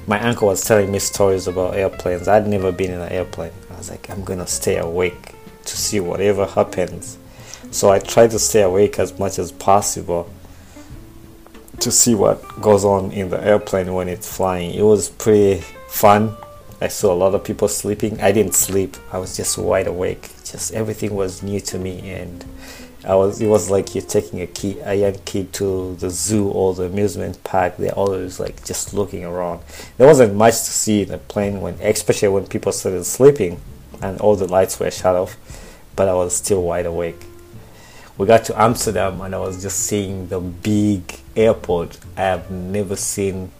My 0.06 0.18
uncle 0.20 0.49
was 0.49 0.64
telling 0.64 0.90
me 0.90 0.99
stories 0.99 1.47
about 1.47 1.76
airplanes. 1.76 2.28
I'd 2.28 2.47
never 2.47 2.73
been 2.73 2.92
in 2.92 3.00
an 3.00 3.12
airplane. 3.12 3.52
Was 3.78 3.90
like, 3.90 4.11
I'm 4.11 4.25
gonna 4.25 4.47
stay 4.47 4.76
awake 4.76 5.35
to 5.64 5.76
see 5.76 6.00
whatever 6.00 6.47
happens. 6.47 7.16
So 7.70 7.90
I 7.90 7.99
tried 8.00 8.32
to 8.32 8.38
stay 8.38 8.62
awake 8.62 8.99
as 8.99 9.18
much 9.18 9.38
as 9.38 9.52
possible 9.52 10.28
to 11.80 11.90
see 11.92 12.14
what 12.14 12.61
goes 12.61 12.85
on 12.85 13.12
in 13.12 13.30
the 13.30 13.40
airplane 13.40 13.94
when 13.94 14.08
it's 14.08 14.35
flying. 14.37 14.75
It 14.75 14.82
was 14.82 15.11
pretty 15.11 15.62
fun. 15.88 16.35
I 16.80 16.88
saw 16.88 17.12
a 17.12 17.14
lot 17.14 17.35
of 17.35 17.44
people 17.44 17.68
sleeping. 17.68 18.20
I 18.20 18.32
didn't 18.32 18.54
sleep. 18.54 18.97
I 19.12 19.18
was 19.18 19.37
just 19.37 19.58
wide 19.58 19.87
awake. 19.87 20.30
Just 20.44 20.73
everything 20.73 21.14
was 21.14 21.42
new 21.42 21.61
to 21.61 21.78
me 21.78 22.11
and 22.11 22.44
I 23.09 23.15
was 23.15 23.41
it 23.41 23.47
was 23.47 23.71
like 23.71 23.95
you're 23.95 24.05
taking 24.05 24.43
a 24.43 24.47
kid 24.47 24.83
a 24.85 24.95
young 24.95 25.15
kid 25.25 25.50
to 25.55 25.97
the 25.97 26.11
zoo 26.11 26.49
or 26.50 26.75
the 26.75 26.85
amusement 26.85 27.43
park. 27.43 27.79
They're 27.79 27.91
always 27.93 28.38
like 28.38 28.62
just 28.67 28.93
looking 28.93 29.25
around. 29.25 29.62
There 29.97 30.07
wasn't 30.07 30.35
much 30.35 30.53
to 30.53 30.71
see 30.83 31.03
in 31.03 31.09
the 31.09 31.17
plane 31.17 31.62
when 31.62 31.75
especially 31.81 32.29
when 32.29 32.47
people 32.47 32.71
started 32.71 33.05
sleeping 33.05 33.62
and 34.03 34.21
all 34.21 34.37
the 34.37 34.47
lights 34.47 34.79
were 34.79 34.91
shut 34.91 35.17
off, 35.17 35.38
but 35.97 36.07
I 36.07 36.12
was 36.12 36.37
still 36.37 36.62
wide 36.62 36.85
awake. 36.85 37.25
We 38.19 38.27
got 38.27 38.45
to 38.47 38.61
Amsterdam 38.61 39.23
and 39.23 39.35
I 39.35 39.38
was 39.38 39.62
just 39.62 39.81
seeing 39.81 40.29
the 40.29 40.41
big 40.41 41.19
airport. 41.35 41.99
I 42.15 42.21
have 42.21 42.50
never 42.50 42.95
seen 42.95 43.50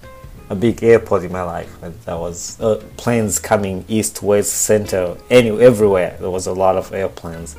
a 0.51 0.55
big 0.55 0.83
airport 0.83 1.25
in 1.25 1.33
my 1.33 1.43
life. 1.43 1.83
And 1.83 1.99
there 2.03 2.19
was 2.19 2.61
uh, 2.61 2.83
planes 2.99 3.39
coming 3.39 3.87
east, 3.89 4.23
west, 4.23 4.53
center, 4.53 5.17
any 5.31 5.51
everywhere. 5.51 6.19
There 6.21 6.31
was 6.31 6.47
a 6.47 6.53
lot 6.53 6.77
of 6.77 6.93
airplanes 6.93 7.57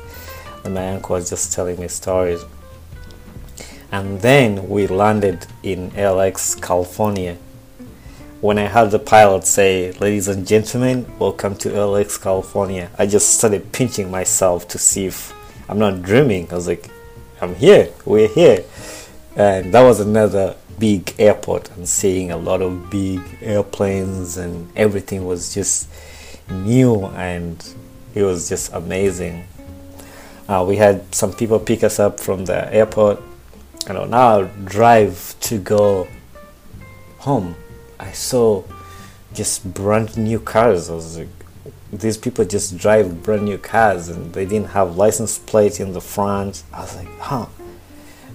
and 0.64 0.74
my 0.74 0.94
uncle 0.94 1.14
was 1.16 1.30
just 1.30 1.52
telling 1.52 1.80
me 1.80 1.88
stories. 1.88 2.44
And 3.92 4.20
then 4.20 4.68
we 4.68 4.86
landed 4.86 5.46
in 5.62 5.90
LAX, 5.94 6.54
California. 6.54 7.36
When 8.40 8.58
I 8.58 8.66
heard 8.66 8.90
the 8.90 8.98
pilot 8.98 9.46
say, 9.46 9.92
Ladies 9.92 10.28
and 10.28 10.46
gentlemen, 10.46 11.06
welcome 11.18 11.56
to 11.56 11.86
LAX, 11.86 12.16
California, 12.16 12.90
I 12.98 13.06
just 13.06 13.34
started 13.38 13.72
pinching 13.72 14.10
myself 14.10 14.68
to 14.68 14.78
see 14.78 15.06
if 15.06 15.34
I'm 15.68 15.78
not 15.78 16.02
dreaming. 16.02 16.50
I 16.50 16.54
was 16.54 16.66
like, 16.66 16.88
I'm 17.40 17.54
here, 17.54 17.90
we're 18.04 18.28
here. 18.28 18.64
And 19.36 19.72
that 19.74 19.82
was 19.82 20.00
another 20.00 20.56
big 20.78 21.14
airport 21.18 21.70
and 21.76 21.88
seeing 21.88 22.30
a 22.30 22.36
lot 22.36 22.62
of 22.62 22.90
big 22.90 23.20
airplanes 23.42 24.36
and 24.36 24.70
everything 24.76 25.26
was 25.26 25.52
just 25.52 25.88
new 26.50 27.04
and 27.06 27.74
it 28.14 28.22
was 28.22 28.48
just 28.48 28.72
amazing 28.72 29.44
uh, 30.50 30.64
we 30.64 30.74
had 30.74 31.14
some 31.14 31.32
people 31.32 31.60
pick 31.60 31.84
us 31.84 32.00
up 32.00 32.18
from 32.18 32.44
the 32.44 32.74
airport. 32.74 33.22
and 33.86 33.96
on 33.96 34.12
our 34.12 34.44
drive 34.64 35.34
to 35.40 35.58
go 35.58 36.08
home, 37.18 37.54
I 38.00 38.10
saw 38.10 38.64
just 39.32 39.72
brand 39.72 40.16
new 40.16 40.40
cars. 40.40 40.90
I 40.90 40.94
was 40.94 41.18
like, 41.18 41.28
these 41.92 42.18
people 42.18 42.44
just 42.44 42.76
drive 42.76 43.22
brand 43.22 43.44
new 43.44 43.58
cars 43.58 44.08
and 44.08 44.32
they 44.32 44.44
didn't 44.44 44.70
have 44.70 44.96
license 44.96 45.38
plate 45.38 45.78
in 45.78 45.92
the 45.92 46.00
front. 46.00 46.64
I 46.72 46.80
was 46.80 46.96
like, 46.96 47.18
huh. 47.20 47.46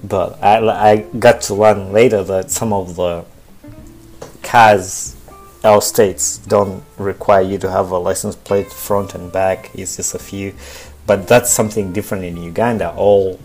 But 0.01 0.41
I, 0.41 0.91
I 0.91 0.97
got 1.19 1.41
to 1.41 1.53
learn 1.53 1.91
later 1.91 2.23
that 2.23 2.49
some 2.49 2.71
of 2.71 2.95
the 2.95 3.25
cars, 4.41 5.17
our 5.65 5.81
states, 5.81 6.37
don't 6.37 6.81
require 6.97 7.41
you 7.41 7.57
to 7.57 7.69
have 7.69 7.91
a 7.91 7.97
license 7.97 8.37
plate 8.37 8.71
front 8.71 9.15
and 9.15 9.31
back. 9.33 9.71
It's 9.73 9.97
just 9.97 10.15
a 10.15 10.19
few 10.19 10.53
but 11.05 11.27
that's 11.27 11.51
something 11.51 11.93
different 11.93 12.23
in 12.23 12.37
Uganda. 12.37 12.93
All 12.95 13.39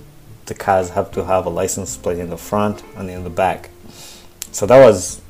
the 0.47 0.55
cars 0.55 0.91
have 0.91 1.11
to 1.13 1.25
have 1.25 1.47
a 1.47 1.51
license 1.51 1.97
plate 1.97 2.19
in 2.19 2.31
the 2.31 2.37
front 2.37 2.83
and 2.97 3.09
in 3.11 3.25
the 3.25 3.31
back. 3.31 3.71
So 4.53 4.67
that 4.67 4.81
was 4.85 5.21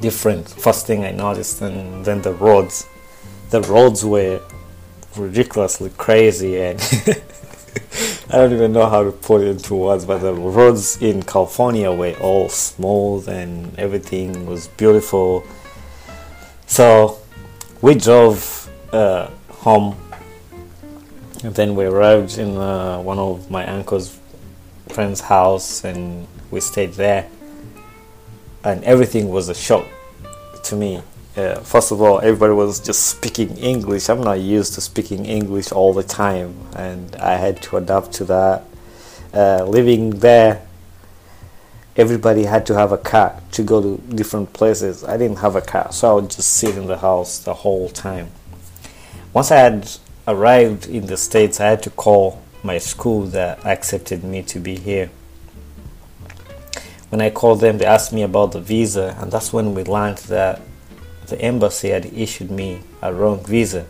different. 0.00 0.48
First 0.48 0.86
thing 0.86 1.04
I 1.04 1.10
noticed, 1.10 1.60
and 1.62 2.04
then 2.04 2.22
the 2.22 2.32
roads. 2.32 2.86
The 3.50 3.62
roads 3.62 4.04
were 4.04 4.40
ridiculously 5.16 5.90
crazy, 5.96 6.60
and 6.60 6.80
I 8.30 8.36
don't 8.38 8.52
even 8.52 8.72
know 8.72 8.88
how 8.88 9.04
to 9.04 9.12
put 9.12 9.42
it 9.42 9.48
into 9.48 9.74
words. 9.74 10.04
But 10.04 10.18
the 10.18 10.34
roads 10.34 11.00
in 11.00 11.22
California 11.22 11.92
were 11.92 12.14
all 12.20 12.48
smooth, 12.48 13.28
and 13.28 13.78
everything 13.78 14.46
was 14.46 14.68
beautiful. 14.68 15.44
So 16.66 17.18
we 17.82 17.94
drove 17.94 18.70
uh, 18.92 19.30
home 19.50 19.96
then 21.54 21.76
we 21.76 21.84
arrived 21.84 22.38
in 22.38 22.56
uh, 22.56 23.00
one 23.00 23.18
of 23.18 23.50
my 23.50 23.66
uncle's 23.66 24.18
friend's 24.88 25.20
house 25.20 25.84
and 25.84 26.26
we 26.50 26.60
stayed 26.60 26.94
there. 26.94 27.28
And 28.64 28.82
everything 28.84 29.28
was 29.28 29.48
a 29.48 29.54
shock 29.54 29.86
to 30.64 30.76
me. 30.76 31.02
Uh, 31.36 31.60
first 31.60 31.92
of 31.92 32.00
all, 32.00 32.18
everybody 32.20 32.54
was 32.54 32.80
just 32.80 33.06
speaking 33.06 33.56
English. 33.58 34.08
I'm 34.08 34.22
not 34.22 34.40
used 34.40 34.74
to 34.74 34.80
speaking 34.80 35.26
English 35.26 35.70
all 35.70 35.92
the 35.92 36.02
time, 36.02 36.56
and 36.74 37.14
I 37.16 37.36
had 37.36 37.62
to 37.64 37.76
adapt 37.76 38.12
to 38.12 38.24
that. 38.24 38.64
Uh, 39.34 39.64
living 39.64 40.10
there, 40.20 40.66
everybody 41.94 42.44
had 42.44 42.64
to 42.66 42.74
have 42.74 42.90
a 42.90 42.96
car 42.96 43.42
to 43.52 43.62
go 43.62 43.82
to 43.82 44.02
different 44.14 44.54
places. 44.54 45.04
I 45.04 45.18
didn't 45.18 45.40
have 45.40 45.56
a 45.56 45.60
car, 45.60 45.92
so 45.92 46.10
I 46.10 46.14
would 46.14 46.30
just 46.30 46.54
sit 46.54 46.74
in 46.74 46.86
the 46.86 46.96
house 46.96 47.38
the 47.38 47.52
whole 47.52 47.90
time. 47.90 48.28
Once 49.34 49.50
I 49.50 49.58
had 49.58 49.90
arrived 50.28 50.86
in 50.86 51.06
the 51.06 51.16
States, 51.16 51.60
I 51.60 51.66
had 51.66 51.82
to 51.84 51.90
call 51.90 52.42
my 52.62 52.78
school 52.78 53.22
that 53.26 53.64
accepted 53.64 54.24
me 54.24 54.42
to 54.42 54.58
be 54.58 54.76
here. 54.76 55.10
When 57.10 57.20
I 57.20 57.30
called 57.30 57.60
them, 57.60 57.78
they 57.78 57.86
asked 57.86 58.12
me 58.12 58.22
about 58.22 58.52
the 58.52 58.60
visa, 58.60 59.16
and 59.20 59.30
that's 59.30 59.52
when 59.52 59.74
we 59.74 59.84
learned 59.84 60.18
that 60.28 60.60
the 61.28 61.40
embassy 61.40 61.90
had 61.90 62.06
issued 62.06 62.50
me 62.50 62.80
a 63.02 63.14
wrong 63.14 63.44
visa. 63.44 63.86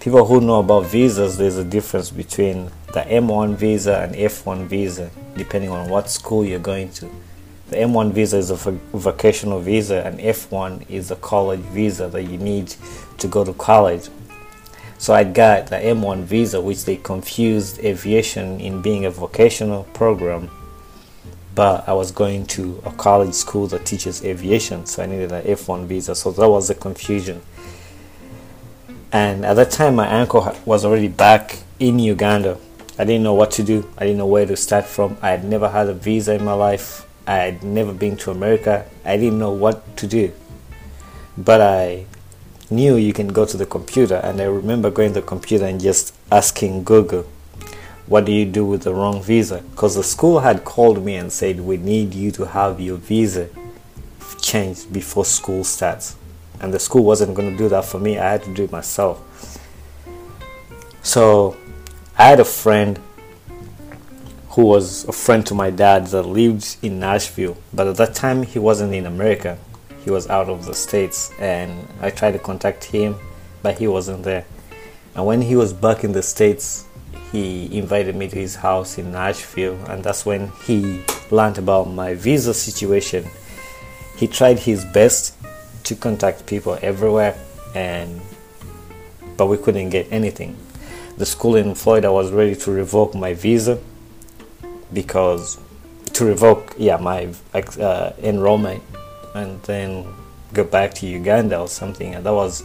People 0.00 0.26
who 0.26 0.40
know 0.40 0.60
about 0.60 0.86
visas, 0.86 1.38
there's 1.38 1.56
a 1.56 1.64
difference 1.64 2.10
between 2.10 2.70
the 2.92 3.00
M1 3.00 3.56
visa 3.56 4.00
and 4.00 4.14
F1 4.14 4.66
visa, 4.66 5.10
depending 5.36 5.70
on 5.70 5.88
what 5.88 6.10
school 6.10 6.44
you're 6.44 6.58
going 6.58 6.90
to. 6.92 7.10
The 7.70 7.76
M1 7.76 8.12
visa 8.12 8.36
is 8.36 8.50
a 8.50 8.56
vocational 8.56 9.60
visa, 9.60 10.06
and 10.06 10.18
F1 10.20 10.88
is 10.90 11.10
a 11.10 11.16
college 11.16 11.60
visa 11.60 12.08
that 12.08 12.24
you 12.24 12.36
need 12.36 12.74
to 13.18 13.26
go 13.26 13.44
to 13.44 13.52
college. 13.54 14.08
So 14.98 15.14
I 15.14 15.22
got 15.22 15.68
the 15.68 15.76
M1 15.76 16.24
visa, 16.24 16.60
which 16.60 16.84
they 16.84 16.96
confused 16.96 17.78
aviation 17.78 18.60
in 18.60 18.82
being 18.82 19.04
a 19.04 19.10
vocational 19.10 19.84
program. 19.94 20.50
But 21.54 21.88
I 21.88 21.92
was 21.92 22.10
going 22.10 22.46
to 22.46 22.82
a 22.84 22.90
college 22.90 23.34
school 23.34 23.68
that 23.68 23.86
teaches 23.86 24.24
aviation, 24.24 24.86
so 24.86 25.02
I 25.02 25.06
needed 25.06 25.30
an 25.30 25.44
F1 25.44 25.86
visa. 25.86 26.14
So 26.14 26.32
that 26.32 26.48
was 26.48 26.68
the 26.68 26.74
confusion. 26.74 27.42
And 29.12 29.44
at 29.44 29.54
that 29.54 29.70
time, 29.70 29.94
my 29.94 30.20
uncle 30.20 30.54
was 30.64 30.84
already 30.84 31.08
back 31.08 31.58
in 31.78 31.98
Uganda. 31.98 32.58
I 32.98 33.04
didn't 33.04 33.22
know 33.22 33.34
what 33.34 33.52
to 33.52 33.62
do. 33.62 33.88
I 33.96 34.04
didn't 34.04 34.18
know 34.18 34.26
where 34.26 34.46
to 34.46 34.56
start 34.56 34.84
from. 34.84 35.16
I 35.22 35.30
had 35.30 35.44
never 35.44 35.68
had 35.68 35.88
a 35.88 35.94
visa 35.94 36.34
in 36.34 36.44
my 36.44 36.52
life. 36.52 37.06
I 37.26 37.36
had 37.36 37.62
never 37.62 37.92
been 37.92 38.16
to 38.18 38.32
America. 38.32 38.84
I 39.04 39.16
didn't 39.16 39.38
know 39.38 39.52
what 39.52 39.96
to 39.98 40.06
do. 40.06 40.32
But 41.36 41.60
I 41.60 42.06
knew 42.70 42.96
you 42.96 43.12
can 43.12 43.28
go 43.28 43.44
to 43.44 43.56
the 43.56 43.66
computer 43.66 44.16
and 44.16 44.40
I 44.40 44.44
remember 44.44 44.90
going 44.90 45.14
to 45.14 45.20
the 45.20 45.26
computer 45.26 45.64
and 45.64 45.80
just 45.80 46.14
asking 46.30 46.84
Google 46.84 47.26
what 48.06 48.24
do 48.24 48.32
you 48.32 48.46
do 48.46 48.64
with 48.64 48.82
the 48.84 48.94
wrong 48.94 49.22
visa? 49.22 49.62
Because 49.70 49.94
the 49.94 50.02
school 50.02 50.40
had 50.40 50.64
called 50.64 51.04
me 51.04 51.16
and 51.16 51.30
said 51.30 51.60
we 51.60 51.76
need 51.76 52.14
you 52.14 52.30
to 52.32 52.46
have 52.46 52.80
your 52.80 52.96
visa 52.96 53.50
changed 54.40 54.90
before 54.92 55.26
school 55.26 55.62
starts. 55.62 56.16
And 56.58 56.72
the 56.72 56.78
school 56.78 57.04
wasn't 57.04 57.34
going 57.34 57.50
to 57.50 57.56
do 57.56 57.68
that 57.68 57.84
for 57.84 58.00
me. 58.00 58.18
I 58.18 58.30
had 58.30 58.42
to 58.44 58.54
do 58.54 58.64
it 58.64 58.72
myself. 58.72 59.22
So 61.02 61.56
I 62.16 62.28
had 62.28 62.40
a 62.40 62.46
friend 62.46 62.98
who 64.50 64.64
was 64.64 65.04
a 65.04 65.12
friend 65.12 65.46
to 65.46 65.54
my 65.54 65.70
dad 65.70 66.06
that 66.08 66.22
lived 66.22 66.78
in 66.82 66.98
Nashville 66.98 67.56
but 67.72 67.86
at 67.86 67.96
that 67.96 68.14
time 68.14 68.42
he 68.42 68.58
wasn't 68.58 68.92
in 68.92 69.06
America 69.06 69.56
he 70.08 70.10
was 70.10 70.26
out 70.30 70.48
of 70.48 70.64
the 70.64 70.72
states 70.72 71.30
and 71.38 71.86
I 72.00 72.08
tried 72.08 72.30
to 72.30 72.38
contact 72.38 72.82
him 72.82 73.16
but 73.62 73.76
he 73.76 73.86
wasn't 73.86 74.22
there. 74.22 74.46
And 75.14 75.26
when 75.26 75.42
he 75.42 75.54
was 75.54 75.74
back 75.74 76.02
in 76.02 76.12
the 76.12 76.22
states 76.22 76.86
he 77.30 77.76
invited 77.76 78.16
me 78.16 78.26
to 78.26 78.36
his 78.36 78.54
house 78.54 78.96
in 78.96 79.12
Nashville 79.12 79.78
and 79.90 80.02
that's 80.02 80.24
when 80.24 80.50
he 80.64 81.04
learned 81.30 81.58
about 81.58 81.90
my 81.90 82.14
visa 82.14 82.54
situation. 82.54 83.28
He 84.16 84.26
tried 84.26 84.60
his 84.60 84.82
best 84.86 85.34
to 85.84 85.94
contact 85.94 86.46
people 86.46 86.78
everywhere 86.80 87.38
and 87.74 88.18
but 89.36 89.48
we 89.48 89.58
couldn't 89.58 89.90
get 89.90 90.10
anything. 90.10 90.56
The 91.18 91.26
school 91.26 91.56
in 91.56 91.74
Florida 91.74 92.10
was 92.10 92.32
ready 92.32 92.56
to 92.56 92.70
revoke 92.70 93.14
my 93.14 93.34
visa 93.34 93.78
because 94.90 95.58
to 96.14 96.24
revoke 96.24 96.74
yeah 96.78 96.96
my 96.96 97.28
uh, 97.54 98.12
enrollment 98.22 98.82
and 99.34 99.62
then 99.62 100.06
go 100.52 100.64
back 100.64 100.94
to 100.94 101.06
Uganda 101.06 101.58
or 101.58 101.68
something. 101.68 102.14
And 102.14 102.24
that 102.24 102.32
was 102.32 102.62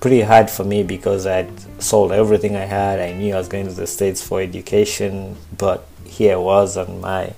pretty 0.00 0.22
hard 0.22 0.50
for 0.50 0.64
me 0.64 0.82
because 0.82 1.26
I'd 1.26 1.82
sold 1.82 2.12
everything 2.12 2.56
I 2.56 2.64
had. 2.64 3.00
I 3.00 3.12
knew 3.12 3.34
I 3.34 3.38
was 3.38 3.48
going 3.48 3.66
to 3.66 3.72
the 3.72 3.86
States 3.86 4.26
for 4.26 4.40
education, 4.40 5.36
but 5.56 5.86
here 6.04 6.40
was 6.40 6.76
and 6.76 7.00
my 7.00 7.34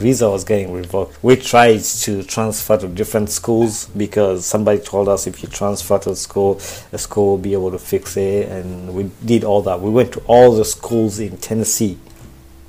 visa 0.00 0.30
was 0.30 0.44
getting 0.44 0.72
revoked. 0.72 1.22
We 1.22 1.36
tried 1.36 1.82
to 1.82 2.22
transfer 2.22 2.78
to 2.78 2.88
different 2.88 3.30
schools 3.30 3.86
because 3.86 4.46
somebody 4.46 4.80
told 4.80 5.08
us 5.08 5.26
if 5.26 5.42
you 5.42 5.48
transfer 5.48 5.98
to 5.98 6.10
a 6.10 6.16
school, 6.16 6.54
the 6.90 6.98
school 6.98 7.32
will 7.32 7.38
be 7.38 7.52
able 7.52 7.70
to 7.70 7.78
fix 7.78 8.16
it, 8.16 8.48
and 8.48 8.94
we 8.94 9.10
did 9.24 9.44
all 9.44 9.60
that. 9.62 9.80
We 9.80 9.90
went 9.90 10.12
to 10.12 10.20
all 10.26 10.54
the 10.56 10.64
schools 10.64 11.20
in 11.20 11.36
Tennessee, 11.36 11.98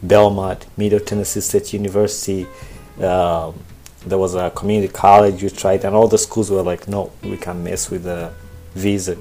Belmont, 0.04 0.68
Middle 0.78 1.00
Tennessee 1.00 1.40
State 1.40 1.74
University. 1.74 2.48
Um, 3.00 3.56
there 4.06 4.18
was 4.18 4.36
a 4.36 4.50
community 4.52 4.92
college 4.92 5.44
we 5.44 5.50
tried, 5.50 5.86
and 5.86 5.96
all 5.96 6.08
the 6.08 6.18
schools 6.18 6.50
were 6.50 6.64
like, 6.64 6.88
"No, 6.88 7.12
we 7.24 7.38
can't 7.38 7.60
mess 7.60 7.90
with 7.90 8.04
the 8.04 8.32
visa." 8.76 9.18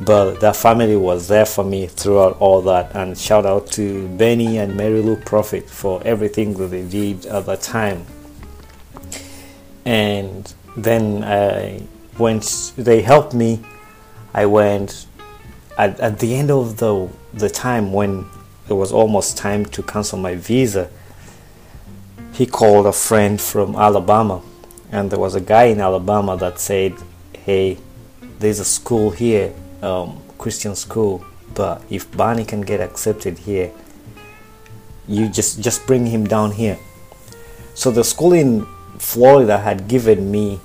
but 0.00 0.40
that 0.40 0.56
family 0.56 0.96
was 0.96 1.28
there 1.28 1.46
for 1.46 1.64
me 1.64 1.86
throughout 1.86 2.36
all 2.38 2.60
that 2.62 2.94
and 2.96 3.16
shout 3.16 3.46
out 3.46 3.66
to 3.68 4.08
benny 4.08 4.58
and 4.58 4.76
mary 4.76 5.00
lou 5.00 5.16
prophet 5.16 5.68
for 5.70 6.02
everything 6.04 6.54
that 6.54 6.68
they 6.68 6.82
did 6.82 7.24
at 7.26 7.46
that 7.46 7.60
time 7.60 8.04
and 9.84 10.54
then 10.76 11.22
i 11.22 11.80
went 12.18 12.72
they 12.76 13.02
helped 13.02 13.34
me 13.34 13.60
i 14.32 14.44
went 14.44 15.06
at, 15.78 15.98
at 16.00 16.18
the 16.18 16.34
end 16.34 16.50
of 16.50 16.76
the 16.78 17.08
the 17.32 17.48
time 17.48 17.92
when 17.92 18.26
it 18.68 18.72
was 18.72 18.90
almost 18.92 19.36
time 19.36 19.64
to 19.64 19.82
cancel 19.82 20.18
my 20.18 20.34
visa 20.34 20.90
he 22.34 22.46
called 22.46 22.86
a 22.86 22.92
friend 22.92 23.40
from 23.40 23.74
alabama 23.76 24.42
and 24.90 25.10
there 25.10 25.18
was 25.18 25.34
a 25.34 25.40
guy 25.40 25.64
in 25.64 25.80
alabama 25.80 26.36
that 26.36 26.58
said 26.58 26.92
hey 27.32 27.78
there's 28.38 28.58
a 28.58 28.64
school 28.64 29.10
here 29.10 29.52
um, 29.84 30.22
Christian 30.38 30.74
school, 30.74 31.24
but 31.54 31.82
if 31.90 32.10
Barney 32.16 32.44
can 32.44 32.62
get 32.62 32.80
accepted 32.80 33.38
here, 33.38 33.70
you 35.06 35.28
just 35.28 35.60
just 35.60 35.86
bring 35.86 36.06
him 36.06 36.26
down 36.26 36.52
here. 36.52 36.78
So 37.74 37.90
the 37.90 38.04
school 38.04 38.32
in 38.32 38.66
Florida 38.98 39.58
had 39.58 39.88
given 39.88 40.30
me 40.30 40.60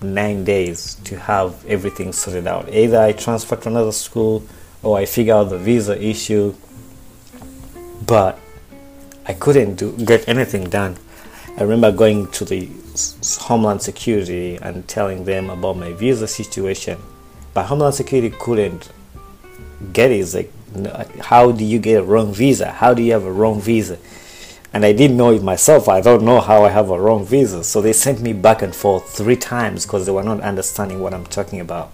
nine 0.00 0.44
days 0.44 0.96
to 1.04 1.18
have 1.18 1.64
everything 1.66 2.12
sorted 2.12 2.46
out. 2.46 2.72
Either 2.72 3.00
I 3.00 3.12
transfer 3.12 3.56
to 3.56 3.68
another 3.68 3.92
school 3.92 4.42
or 4.82 4.98
I 4.98 5.06
figure 5.06 5.34
out 5.34 5.50
the 5.50 5.58
visa 5.58 6.00
issue. 6.00 6.54
But 8.04 8.38
I 9.26 9.34
couldn't 9.34 9.76
do 9.76 9.92
get 10.04 10.28
anything 10.28 10.68
done. 10.68 10.96
I 11.56 11.62
remember 11.62 11.92
going 11.92 12.30
to 12.32 12.44
the 12.44 12.68
Homeland 13.40 13.82
Security 13.82 14.56
and 14.56 14.86
telling 14.88 15.24
them 15.24 15.50
about 15.50 15.76
my 15.76 15.92
visa 15.92 16.26
situation 16.26 16.98
but 17.54 17.66
Homeland 17.66 17.94
Security 17.94 18.34
couldn't 18.38 18.90
get 19.92 20.10
it. 20.10 20.20
It's 20.20 20.34
like, 20.34 21.18
how 21.18 21.52
do 21.52 21.64
you 21.64 21.78
get 21.78 22.00
a 22.00 22.02
wrong 22.02 22.32
visa? 22.32 22.70
How 22.70 22.94
do 22.94 23.02
you 23.02 23.12
have 23.12 23.24
a 23.24 23.32
wrong 23.32 23.60
visa? 23.60 23.98
And 24.72 24.86
I 24.86 24.92
didn't 24.92 25.18
know 25.18 25.32
it 25.32 25.42
myself. 25.42 25.88
I 25.88 26.00
don't 26.00 26.24
know 26.24 26.40
how 26.40 26.64
I 26.64 26.70
have 26.70 26.88
a 26.88 26.98
wrong 26.98 27.26
visa. 27.26 27.62
So 27.62 27.82
they 27.82 27.92
sent 27.92 28.22
me 28.22 28.32
back 28.32 28.62
and 28.62 28.74
forth 28.74 29.10
three 29.10 29.36
times 29.36 29.84
because 29.84 30.06
they 30.06 30.12
were 30.12 30.22
not 30.22 30.40
understanding 30.40 31.00
what 31.00 31.12
I'm 31.12 31.26
talking 31.26 31.60
about. 31.60 31.92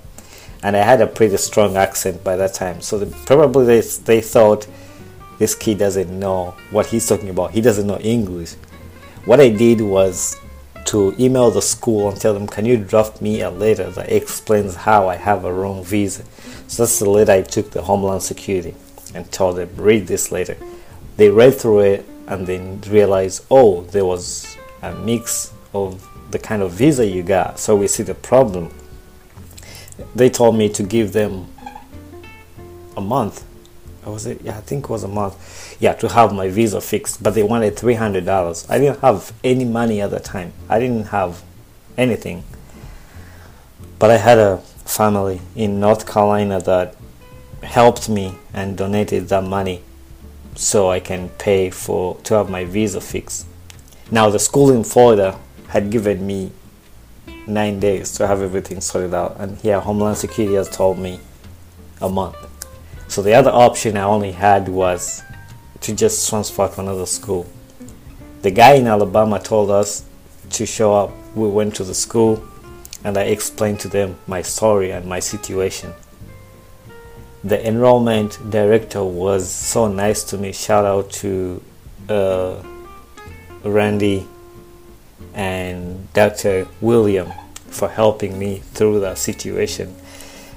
And 0.63 0.77
I 0.77 0.85
had 0.85 1.01
a 1.01 1.07
pretty 1.07 1.37
strong 1.39 1.77
accent 1.77 2.23
by 2.23 2.37
that 2.37 2.55
time. 2.55 2.81
So 2.81 3.05
probably 3.27 3.67
they, 3.67 3.81
they 3.81 4.21
thought 4.21 4.69
this 5.39 5.55
kid 5.55 5.79
doesn't 5.79 6.11
know 6.19 6.57
what 6.71 6.87
he's 6.87 7.09
talking 7.09 7.31
about. 7.31 7.53
He 7.53 7.61
doesn't 7.61 7.87
know 7.87 7.99
English. 7.99 8.55
What 9.25 9.41
I 9.41 9.51
did 9.51 9.81
was 9.81 10.37
to 10.87 11.15
email 11.19 11.51
the 11.51 11.63
school 11.63 12.09
and 12.09 12.21
tell 12.21 12.35
them, 12.35 12.47
can 12.47 12.65
you 12.65 12.77
draft 12.77 13.21
me 13.21 13.41
a 13.43 13.51
letter 13.51 13.91
that 13.91 14.11
explains 14.11 14.75
how 14.75 15.09
I 15.09 15.17
have 15.17 15.45
a 15.45 15.53
wrong 15.53 15.85
visa? 15.85 16.25
So 16.67 16.83
that's 16.83 16.99
the 16.99 17.09
letter 17.09 17.33
I 17.33 17.43
took 17.43 17.71
to 17.73 17.83
Homeland 17.83 18.23
Security 18.23 18.75
and 19.15 19.31
told 19.31 19.57
them, 19.57 19.71
read 19.77 20.07
this 20.07 20.33
letter. 20.33 20.57
They 21.17 21.31
read 21.31 21.55
through 21.55 21.81
it 21.81 22.07
and 22.27 22.47
then 22.47 22.81
realized, 22.89 23.45
oh, 23.51 23.83
there 23.83 24.05
was 24.05 24.57
a 24.83 24.95
mix 24.95 25.53
of 25.73 26.07
the 26.31 26.39
kind 26.39 26.63
of 26.63 26.73
visa 26.73 27.07
you 27.07 27.23
got. 27.23 27.59
So 27.59 27.77
we 27.77 27.89
see 27.89 28.03
the 28.03 28.15
problem. 28.15 28.73
They 30.15 30.31
told 30.31 30.57
me 30.57 30.69
to 30.71 30.83
give 30.83 31.13
them 31.13 31.49
a 32.97 33.01
month. 33.01 33.45
Was 34.07 34.27
it? 34.27 34.41
Yeah, 34.43 34.57
I 34.57 34.61
think 34.61 34.85
it 34.85 34.91
was 34.91 35.05
a 35.05 35.09
month. 35.09 35.77
Yeah 35.81 35.95
to 35.95 36.09
have 36.09 36.33
my 36.33 36.49
visa 36.49 36.81
fixed 36.81 37.23
but 37.23 37.35
they 37.35 37.43
wanted 37.43 37.77
$300 37.77 38.71
i 38.71 38.79
didn't 38.79 39.01
have 39.01 39.33
any 39.45 39.65
money 39.65 40.01
at 40.01 40.11
the 40.11 40.21
time. 40.21 40.53
I 40.69 40.79
didn't 40.79 41.07
have 41.07 41.43
anything. 41.97 42.45
But 43.99 44.11
i 44.11 44.17
had 44.17 44.39
a 44.39 44.59
family 44.85 45.41
in 45.55 45.81
north 45.81 46.07
carolina 46.11 46.61
that 46.63 46.97
helped 47.63 48.09
me 48.09 48.35
and 48.55 48.77
donated 48.77 49.29
that 49.29 49.45
money 49.45 49.83
so 50.55 50.91
i 50.91 51.01
can 51.01 51.29
pay 51.31 51.69
for 51.71 52.17
to 52.23 52.35
have 52.35 52.49
my 52.49 52.65
visa 52.65 53.01
fixed. 53.01 53.47
Now 54.11 54.31
the 54.31 54.39
school 54.39 54.71
in 54.71 54.85
florida 54.85 55.39
had 55.69 55.91
given 55.91 56.27
me 56.27 56.53
nine 57.47 57.81
days 57.81 58.13
to 58.13 58.27
have 58.27 58.41
everything 58.43 58.81
sorted 58.81 59.15
out 59.15 59.37
and 59.39 59.59
here 59.59 59.81
homeland 59.81 60.17
security 60.17 60.55
has 60.55 60.69
told 60.69 60.99
me 60.99 61.21
a 62.01 62.09
month 62.09 62.37
so 63.09 63.23
the 63.23 63.35
other 63.35 63.51
option 63.51 63.97
i 63.97 64.03
only 64.03 64.33
had 64.33 64.69
was 64.69 65.23
to 65.81 65.95
just 65.95 66.29
transfer 66.29 66.69
to 66.69 66.81
another 66.81 67.07
school. 67.07 67.47
The 68.43 68.51
guy 68.51 68.75
in 68.75 68.87
Alabama 68.87 69.41
told 69.41 69.71
us 69.71 70.05
to 70.51 70.67
show 70.67 70.95
up. 70.95 71.11
We 71.35 71.49
went 71.49 71.75
to 71.77 71.85
the 71.85 71.95
school 71.95 72.43
and 73.05 73.17
I 73.17 73.23
explained 73.25 73.81
to 73.81 73.89
them 73.89 74.19
my 74.27 74.43
story 74.43 74.91
and 74.91 75.07
my 75.07 75.21
situation. 75.21 75.93
The 77.45 77.67
enrollment 77.67 78.51
director 78.51 79.05
was 79.05 79.49
so 79.49 79.89
nice 79.89 80.25
to 80.25 80.39
me. 80.39 80.53
Shout 80.53 80.85
out 80.85 81.11
to 81.23 81.63
uh, 82.09 82.63
Randy 83.63 84.27
and 85.35 86.13
Dr. 86.13 86.67
William 86.81 87.33
for 87.69 87.89
helping 87.89 88.39
me 88.39 88.59
through 88.59 89.01
that 89.01 89.19
situation. 89.19 89.95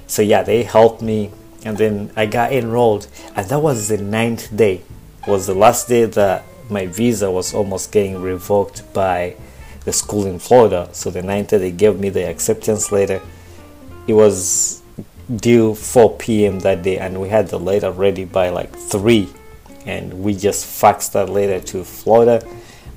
So, 0.08 0.22
yeah, 0.22 0.42
they 0.42 0.64
helped 0.64 1.02
me 1.02 1.30
and 1.64 1.78
then 1.78 2.12
I 2.16 2.26
got 2.26 2.52
enrolled, 2.52 3.06
and 3.36 3.48
that 3.48 3.60
was 3.60 3.88
the 3.88 3.98
ninth 3.98 4.54
day 4.56 4.82
was 5.26 5.46
the 5.46 5.54
last 5.54 5.88
day 5.88 6.04
that 6.04 6.44
my 6.68 6.86
visa 6.86 7.30
was 7.30 7.54
almost 7.54 7.92
getting 7.92 8.20
revoked 8.20 8.92
by 8.92 9.36
the 9.84 9.92
school 9.92 10.26
in 10.26 10.38
Florida. 10.38 10.88
So 10.92 11.10
the 11.10 11.22
ninth 11.22 11.50
day 11.50 11.58
they 11.58 11.70
gave 11.70 11.98
me 11.98 12.08
the 12.08 12.28
acceptance 12.28 12.90
letter, 12.90 13.20
it 14.06 14.14
was 14.14 14.82
due 15.36 15.74
4 15.74 16.16
p.m. 16.16 16.60
that 16.60 16.82
day, 16.82 16.98
and 16.98 17.20
we 17.20 17.28
had 17.28 17.48
the 17.48 17.58
letter 17.58 17.90
ready 17.90 18.24
by 18.24 18.48
like 18.50 18.74
3, 18.74 19.28
and 19.86 20.12
we 20.24 20.34
just 20.34 20.66
faxed 20.66 21.12
that 21.12 21.28
letter 21.28 21.60
to 21.66 21.84
Florida. 21.84 22.44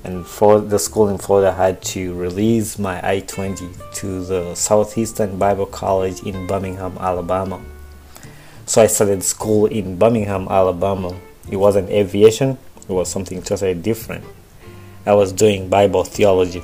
And 0.04 0.24
for 0.24 0.60
the 0.60 0.78
school 0.78 1.08
in 1.08 1.18
Florida 1.18 1.52
had 1.52 1.82
to 1.82 2.14
release 2.14 2.78
my 2.78 3.00
I-20 3.04 3.94
to 3.94 4.24
the 4.24 4.54
Southeastern 4.54 5.36
Bible 5.36 5.66
College 5.66 6.22
in 6.22 6.46
Birmingham, 6.46 6.96
Alabama. 7.00 7.60
So 8.66 8.82
I 8.82 8.88
started 8.88 9.22
school 9.22 9.66
in 9.66 9.96
Birmingham, 9.96 10.48
Alabama 10.48 11.14
it 11.50 11.56
wasn't 11.56 11.90
aviation, 11.90 12.58
it 12.88 12.92
was 12.92 13.08
something 13.08 13.40
totally 13.42 13.74
different. 13.74 14.24
I 15.04 15.14
was 15.14 15.32
doing 15.32 15.68
Bible 15.68 16.02
theology. 16.02 16.62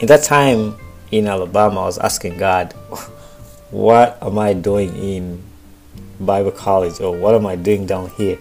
In 0.00 0.06
that 0.06 0.22
time 0.22 0.78
in 1.10 1.28
Alabama, 1.28 1.82
I 1.82 1.84
was 1.84 1.98
asking 1.98 2.38
God, 2.38 2.72
what 3.70 4.18
am 4.22 4.38
I 4.38 4.54
doing 4.54 4.96
in 4.96 5.42
Bible 6.18 6.52
college 6.52 7.00
or 7.00 7.14
what 7.16 7.34
am 7.34 7.46
I 7.46 7.56
doing 7.56 7.84
down 7.84 8.08
here? 8.10 8.38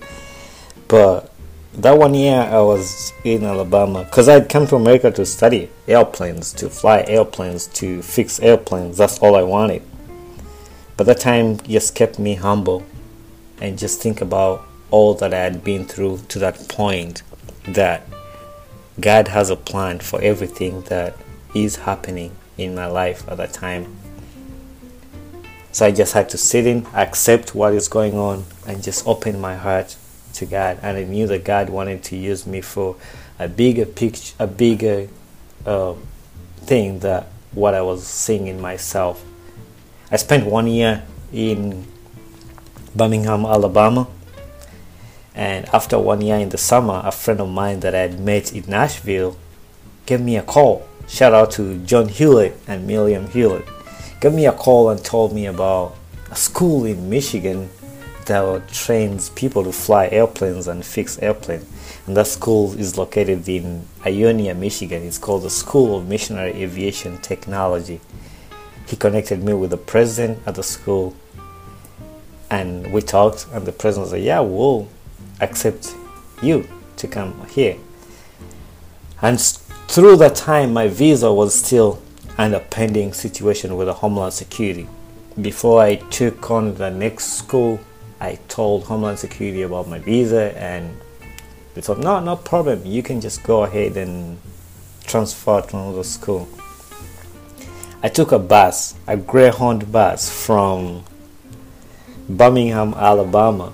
But 0.88 1.30
that 1.74 1.98
one 1.98 2.14
year 2.14 2.40
I 2.40 2.62
was 2.62 3.12
in 3.26 3.44
Alabama 3.44 4.06
because 4.06 4.30
I'd 4.30 4.48
come 4.50 4.68
to 4.68 4.78
America 4.78 5.12
to 5.12 5.26
study 5.26 5.70
airplanes, 5.88 6.54
to 6.54 6.70
fly 6.70 7.04
airplanes, 7.08 7.68
to 7.68 8.02
fix 8.02 8.40
airplanes. 8.40 8.98
That's 8.98 9.20
all 9.20 9.36
I 9.36 9.44
wanted. 9.44 9.84
But 11.02 11.08
that 11.08 11.20
time 11.20 11.58
just 11.62 11.96
kept 11.96 12.20
me 12.20 12.36
humble 12.36 12.86
and 13.60 13.80
just 13.80 14.00
think 14.04 14.22
about 14.22 14.64
all 14.92 15.16
that 15.16 15.34
I 15.34 15.40
had 15.40 15.64
been 15.64 15.86
through 15.86 16.20
to 16.28 16.38
that 16.38 16.70
point 16.70 17.24
that 17.64 18.04
God 19.00 19.30
has 19.30 19.50
a 19.50 19.56
plan 19.56 19.98
for 19.98 20.22
everything 20.22 20.82
that 20.82 21.16
is 21.56 21.78
happening 21.78 22.36
in 22.56 22.76
my 22.76 22.86
life 22.86 23.28
at 23.28 23.38
that 23.38 23.52
time. 23.52 23.98
So 25.72 25.88
I 25.88 25.92
just 25.92 26.14
had 26.14 26.30
to 26.30 26.38
sit 26.38 26.68
in, 26.68 26.86
accept 26.94 27.56
what 27.56 27.74
is 27.74 27.88
going 27.88 28.14
on, 28.16 28.46
and 28.68 28.84
just 28.84 29.08
open 29.08 29.42
my 29.42 29.56
heart 29.56 29.98
to 30.34 30.46
God. 30.46 30.78
And 30.84 30.98
I 30.98 31.04
knew 31.04 31.26
that 31.26 31.44
God 31.44 31.72
wanted 31.72 32.04
to 32.04 32.16
use 32.16 32.46
me 32.46 32.62
for 32.62 32.96
a 33.40 33.48
bigger 33.48 33.88
picture, 33.88 34.36
a 34.38 34.46
bigger 34.46 35.08
uh, 35.66 35.96
thing 36.58 37.00
that 37.00 37.30
what 37.54 37.74
I 37.74 37.82
was 37.82 38.06
seeing 38.06 38.46
in 38.46 38.62
myself. 38.62 39.26
I 40.14 40.18
spent 40.18 40.46
one 40.46 40.68
year 40.68 41.04
in 41.32 41.86
Birmingham, 42.94 43.46
Alabama. 43.46 44.08
And 45.34 45.66
after 45.74 45.98
one 45.98 46.20
year 46.20 46.36
in 46.36 46.50
the 46.50 46.58
summer, 46.58 47.02
a 47.06 47.14
friend 47.14 47.40
of 47.40 47.48
mine 47.48 47.80
that 47.80 47.96
I 47.96 48.00
had 48.00 48.20
met 48.20 48.54
in 48.54 48.66
Nashville 48.68 49.38
gave 50.06 50.20
me 50.20 50.36
a 50.36 50.44
call. 50.44 50.86
Shout 51.08 51.34
out 51.34 51.52
to 51.52 51.78
John 51.86 52.10
Hewlett 52.10 52.60
and 52.68 52.86
Miriam 52.86 53.28
Hewlett. 53.30 53.66
Gave 54.20 54.34
me 54.34 54.46
a 54.48 54.52
call 54.52 54.90
and 54.90 55.02
told 55.02 55.34
me 55.34 55.46
about 55.46 55.96
a 56.30 56.36
school 56.36 56.84
in 56.84 57.10
Michigan 57.10 57.70
that 58.26 58.68
trains 58.68 59.30
people 59.30 59.64
to 59.64 59.72
fly 59.72 60.08
airplanes 60.08 60.68
and 60.68 60.84
fix 60.84 61.18
airplanes. 61.20 61.66
And 62.06 62.18
that 62.18 62.28
school 62.28 62.74
is 62.78 62.98
located 62.98 63.48
in 63.48 63.88
Ionia, 64.06 64.56
Michigan. 64.56 65.04
It's 65.04 65.18
called 65.18 65.44
the 65.44 65.50
School 65.50 65.98
of 65.98 66.10
Missionary 66.10 66.52
Aviation 66.64 67.18
Technology. 67.20 68.02
He 68.88 68.96
connected 68.96 69.44
me 69.44 69.54
with 69.54 69.70
the 69.72 69.78
president 69.78 70.40
at 70.46 70.56
the 70.56 70.64
school, 70.64 71.14
and 72.50 72.92
we 72.92 73.02
talked. 73.02 73.48
And 73.54 73.66
the 73.66 73.72
president 73.72 74.12
said, 74.12 74.24
"Yeah, 74.24 74.42
we'll 74.42 74.88
accept 75.40 75.96
you 76.42 76.68
to 76.98 77.08
come 77.08 77.34
here." 77.48 77.78
And 79.22 79.40
through 79.88 80.18
that 80.18 80.36
time, 80.36 80.74
my 80.74 80.88
visa 80.88 81.32
was 81.32 81.54
still 81.54 82.00
under 82.38 82.60
pending 82.60 83.14
situation 83.14 83.78
with 83.78 83.88
the 83.88 83.94
Homeland 83.94 84.34
Security. 84.34 84.88
Before 85.40 85.82
I 85.82 85.96
took 85.96 86.52
on 86.52 86.76
the 86.76 86.90
next 86.90 87.38
school, 87.38 87.80
I 88.20 88.40
told 88.48 88.84
Homeland 88.84 89.20
Security 89.20 89.62
about 89.62 89.88
my 89.88 90.00
visa, 90.00 90.54
and 90.58 90.98
they 91.74 91.82
said, 91.82 92.00
"No, 92.00 92.20
no 92.20 92.36
problem. 92.36 92.82
You 92.86 93.02
can 93.04 93.22
just 93.22 93.44
go 93.44 93.64
ahead 93.64 93.96
and 93.96 94.38
transfer 95.06 95.62
to 95.62 95.78
another 95.78 96.04
school." 96.04 96.48
I 98.04 98.10
took 98.10 98.32
a 98.32 98.40
bus, 98.40 98.96
a 99.06 99.16
Greyhound 99.16 99.92
bus 99.92 100.28
from 100.28 101.04
Birmingham, 102.28 102.96
Alabama 102.96 103.74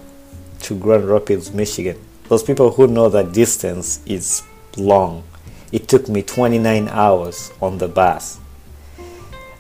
to 0.64 0.78
Grand 0.78 1.06
Rapids, 1.06 1.54
Michigan. 1.54 1.98
Those 2.28 2.44
people 2.44 2.72
who 2.72 2.88
know 2.88 3.08
that 3.08 3.32
distance 3.32 4.02
is 4.06 4.44
long. 4.76 5.24
It 5.72 5.88
took 5.88 6.10
me 6.10 6.24
29 6.24 6.90
hours 6.90 7.54
on 7.62 7.78
the 7.78 7.88
bus. 7.88 8.38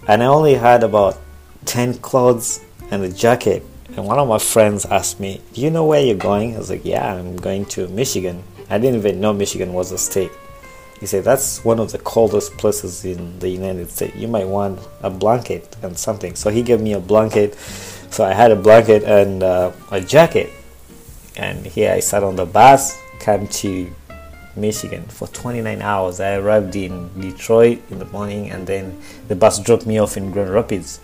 And 0.05 0.21
I 0.21 0.25
only 0.25 0.55
had 0.55 0.83
about 0.83 1.17
10 1.63 1.99
clothes 1.99 2.59
and 2.91 3.05
a 3.05 3.09
jacket. 3.09 3.63
And 3.95 4.05
one 4.05 4.19
of 4.19 4.27
my 4.27 4.37
friends 4.37 4.85
asked 4.85 5.21
me, 5.21 5.39
Do 5.53 5.61
you 5.61 5.71
know 5.71 5.85
where 5.85 6.01
you're 6.01 6.17
going? 6.17 6.55
I 6.55 6.57
was 6.57 6.69
like, 6.69 6.83
Yeah, 6.83 7.15
I'm 7.15 7.37
going 7.37 7.67
to 7.67 7.87
Michigan. 7.87 8.43
I 8.69 8.79
didn't 8.79 8.99
even 8.99 9.21
know 9.21 9.31
Michigan 9.31 9.71
was 9.71 9.93
a 9.93 9.97
state. 9.97 10.31
He 10.99 11.05
said, 11.05 11.23
That's 11.23 11.63
one 11.63 11.79
of 11.79 11.91
the 11.91 11.99
coldest 11.99 12.57
places 12.57 13.05
in 13.05 13.39
the 13.39 13.49
United 13.49 13.89
States. 13.89 14.15
You 14.15 14.27
might 14.27 14.47
want 14.47 14.79
a 15.01 15.09
blanket 15.09 15.75
and 15.81 15.97
something. 15.97 16.35
So 16.35 16.49
he 16.49 16.63
gave 16.63 16.81
me 16.81 16.93
a 16.93 16.99
blanket. 16.99 17.55
So 18.09 18.25
I 18.25 18.33
had 18.33 18.51
a 18.51 18.55
blanket 18.55 19.03
and 19.03 19.43
uh, 19.43 19.71
a 19.91 20.01
jacket. 20.01 20.49
And 21.35 21.65
here 21.65 21.91
I 21.91 21.99
sat 21.99 22.23
on 22.23 22.35
the 22.35 22.45
bus, 22.45 22.97
came 23.19 23.47
to 23.47 23.93
Michigan 24.55 25.03
for 25.03 25.27
29 25.27 25.81
hours. 25.81 26.19
I 26.19 26.35
arrived 26.35 26.75
in 26.75 27.09
Detroit 27.19 27.79
in 27.91 27.99
the 27.99 28.05
morning, 28.05 28.49
and 28.49 28.65
then 28.65 28.99
the 29.27 29.35
bus 29.35 29.59
dropped 29.59 29.85
me 29.85 29.99
off 29.99 30.17
in 30.17 30.31
Grand 30.31 30.49
Rapids. 30.49 30.99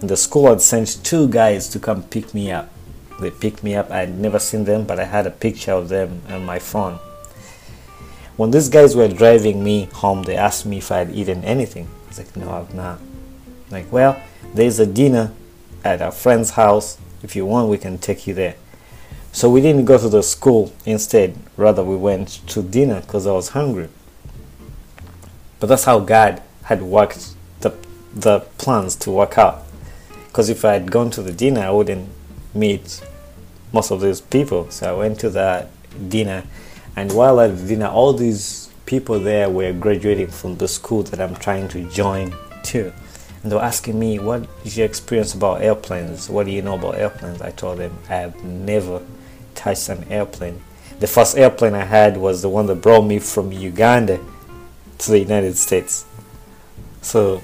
And 0.00 0.10
the 0.10 0.16
school 0.16 0.48
had 0.48 0.60
sent 0.60 1.00
two 1.02 1.26
guys 1.26 1.68
to 1.68 1.78
come 1.78 2.02
pick 2.02 2.34
me 2.34 2.52
up. 2.52 2.70
They 3.18 3.30
picked 3.30 3.64
me 3.64 3.74
up. 3.74 3.90
I'd 3.90 4.16
never 4.16 4.38
seen 4.38 4.64
them, 4.64 4.84
but 4.84 5.00
I 5.00 5.04
had 5.04 5.26
a 5.26 5.30
picture 5.30 5.72
of 5.72 5.88
them 5.88 6.22
on 6.28 6.44
my 6.44 6.58
phone. 6.58 7.00
When 8.38 8.52
these 8.52 8.68
guys 8.68 8.94
were 8.94 9.08
driving 9.08 9.64
me 9.64 9.86
home, 9.94 10.22
they 10.22 10.36
asked 10.36 10.64
me 10.64 10.78
if 10.78 10.92
I 10.92 10.98
had 10.98 11.10
eaten 11.10 11.42
anything. 11.42 11.88
I 12.04 12.08
was 12.08 12.18
like, 12.18 12.36
no, 12.36 12.52
I've 12.52 12.72
not. 12.72 13.00
Like, 13.68 13.90
well, 13.90 14.22
there's 14.54 14.78
a 14.78 14.86
dinner 14.86 15.32
at 15.82 16.00
a 16.00 16.12
friend's 16.12 16.50
house. 16.50 16.98
If 17.24 17.34
you 17.34 17.44
want, 17.44 17.68
we 17.68 17.78
can 17.78 17.98
take 17.98 18.28
you 18.28 18.34
there. 18.34 18.54
So 19.32 19.50
we 19.50 19.60
didn't 19.60 19.86
go 19.86 19.98
to 19.98 20.08
the 20.08 20.22
school 20.22 20.72
instead, 20.86 21.36
rather, 21.56 21.82
we 21.82 21.96
went 21.96 22.28
to 22.50 22.62
dinner 22.62 23.00
because 23.00 23.26
I 23.26 23.32
was 23.32 23.48
hungry. 23.48 23.88
But 25.58 25.66
that's 25.66 25.82
how 25.82 25.98
God 25.98 26.40
had 26.62 26.82
worked 26.82 27.34
the, 27.62 27.76
the 28.14 28.38
plans 28.56 28.94
to 28.96 29.10
work 29.10 29.36
out. 29.36 29.64
Because 30.28 30.48
if 30.48 30.64
I 30.64 30.74
had 30.74 30.92
gone 30.92 31.10
to 31.10 31.22
the 31.22 31.32
dinner, 31.32 31.62
I 31.62 31.70
wouldn't 31.70 32.08
meet 32.54 33.02
most 33.72 33.90
of 33.90 34.00
these 34.00 34.20
people. 34.20 34.70
So 34.70 34.94
I 34.94 34.96
went 34.96 35.18
to 35.20 35.30
that 35.30 35.70
dinner 36.08 36.44
and 36.98 37.12
while 37.12 37.38
at 37.38 37.56
dinner, 37.68 37.86
all 37.86 38.12
these 38.12 38.70
people 38.84 39.20
there 39.20 39.48
were 39.48 39.72
graduating 39.72 40.26
from 40.26 40.56
the 40.56 40.66
school 40.66 41.04
that 41.04 41.20
I'm 41.20 41.36
trying 41.36 41.68
to 41.68 41.88
join 41.90 42.34
too. 42.64 42.92
And 43.40 43.52
they 43.52 43.54
were 43.54 43.62
asking 43.62 44.00
me, 44.00 44.18
What 44.18 44.48
is 44.64 44.76
your 44.76 44.86
experience 44.86 45.32
about 45.32 45.62
airplanes? 45.62 46.28
What 46.28 46.46
do 46.46 46.50
you 46.50 46.60
know 46.60 46.74
about 46.74 46.96
airplanes? 46.96 47.40
I 47.40 47.52
told 47.52 47.78
them, 47.78 47.96
I 48.10 48.14
have 48.14 48.42
never 48.42 49.00
touched 49.54 49.88
an 49.90 50.10
airplane. 50.10 50.60
The 50.98 51.06
first 51.06 51.38
airplane 51.38 51.74
I 51.74 51.84
had 51.84 52.16
was 52.16 52.42
the 52.42 52.48
one 52.48 52.66
that 52.66 52.82
brought 52.82 53.02
me 53.02 53.20
from 53.20 53.52
Uganda 53.52 54.18
to 54.98 55.10
the 55.12 55.20
United 55.20 55.56
States. 55.56 56.04
So 57.00 57.40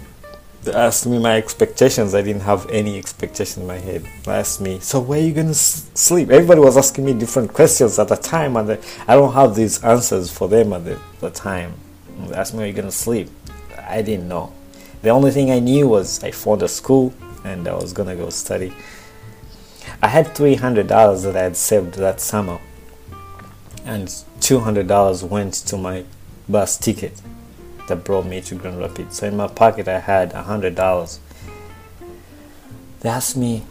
asked 0.68 1.07
me 1.07 1.18
my 1.18 1.37
expectations. 1.37 2.14
I 2.14 2.22
didn't 2.22 2.42
have 2.42 2.68
any 2.70 2.98
expectation 2.98 3.62
in 3.62 3.68
my 3.68 3.77
head. 3.79 4.05
They 4.24 4.33
asked 4.33 4.61
me, 4.61 4.79
"So 4.81 5.00
where 5.00 5.18
are 5.18 5.22
you 5.22 5.33
gonna 5.33 5.50
s- 5.50 5.85
sleep?" 5.94 6.31
Everybody 6.31 6.61
was 6.61 6.77
asking 6.77 7.05
me 7.05 7.12
different 7.12 7.53
questions 7.53 7.98
at 7.98 8.09
the 8.09 8.16
time, 8.16 8.57
and 8.57 8.79
I 9.09 9.14
don't 9.14 9.33
have 9.33 9.55
these 9.55 9.83
answers 9.83 10.31
for 10.31 10.48
them 10.48 10.72
at 10.72 10.85
the, 10.85 10.98
the 11.20 11.31
time. 11.31 11.74
They 12.29 12.35
asked 12.35 12.55
me, 12.55 12.59
"Where 12.59 12.64
are 12.66 12.68
you 12.68 12.74
gonna 12.74 12.92
sleep?" 12.92 13.31
I 13.88 14.03
didn't 14.03 14.29
know. 14.29 14.53
The 15.03 15.11
only 15.11 15.31
thing 15.31 15.50
I 15.50 15.59
knew 15.59 15.88
was 15.88 16.22
I 16.24 16.31
found 16.31 16.62
a 16.62 16.68
school 16.68 17.12
and 17.44 17.68
I 17.68 17.74
was 17.74 17.92
gonna 17.92 18.16
go 18.16 18.31
study. 18.31 18.72
I 20.03 20.09
had 20.09 20.35
three 20.35 20.55
hundred 20.55 20.87
dollars 20.87 21.22
that 21.24 21.37
I 21.37 21.42
had 21.42 21.57
saved 21.57 21.94
that 21.94 22.20
summer, 22.20 22.59
and 23.85 24.11
two 24.40 24.61
hundred 24.61 24.88
dollars 24.88 25.22
went 25.22 25.53
to 25.66 25.77
my 25.77 26.05
bus 26.48 26.79
ticket 26.79 27.20
that 27.88 28.04
brought 28.04 28.26
me 28.26 28.40
to 28.40 28.54
Grand 28.54 28.78
Rapids. 28.78 29.18
So 29.18 29.26
in 29.26 29.36
my 29.36 29.48
pocket, 29.48 29.88
I 29.88 30.00
had 30.00 30.32
a 30.32 30.42
hundred 30.42 30.74
dollars. 30.74 31.20
They 33.00 33.08
asked 33.10 33.36
me, 33.36 33.64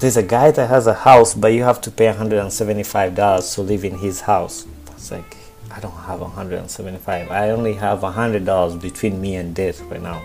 "There's 0.00 0.16
a 0.16 0.22
guy 0.22 0.50
that 0.50 0.68
has 0.68 0.86
a 0.86 0.94
house, 0.94 1.34
but 1.34 1.52
you 1.52 1.62
have 1.62 1.80
to 1.82 1.90
pay 1.90 2.06
hundred 2.06 2.40
and 2.40 2.52
seventy-five 2.52 3.14
dollars 3.14 3.54
to 3.54 3.62
live 3.62 3.84
in 3.84 3.98
his 3.98 4.22
house." 4.22 4.66
I 4.90 4.94
was 4.94 5.12
like, 5.12 5.36
"I 5.70 5.78
don't 5.80 5.92
have 5.92 6.20
hundred 6.20 6.58
and 6.58 6.70
seventy-five. 6.70 7.30
I 7.30 7.50
only 7.50 7.74
have 7.74 8.02
hundred 8.02 8.44
dollars 8.44 8.76
between 8.76 9.20
me 9.20 9.36
and 9.36 9.54
death 9.54 9.80
right 9.82 10.02
now." 10.02 10.22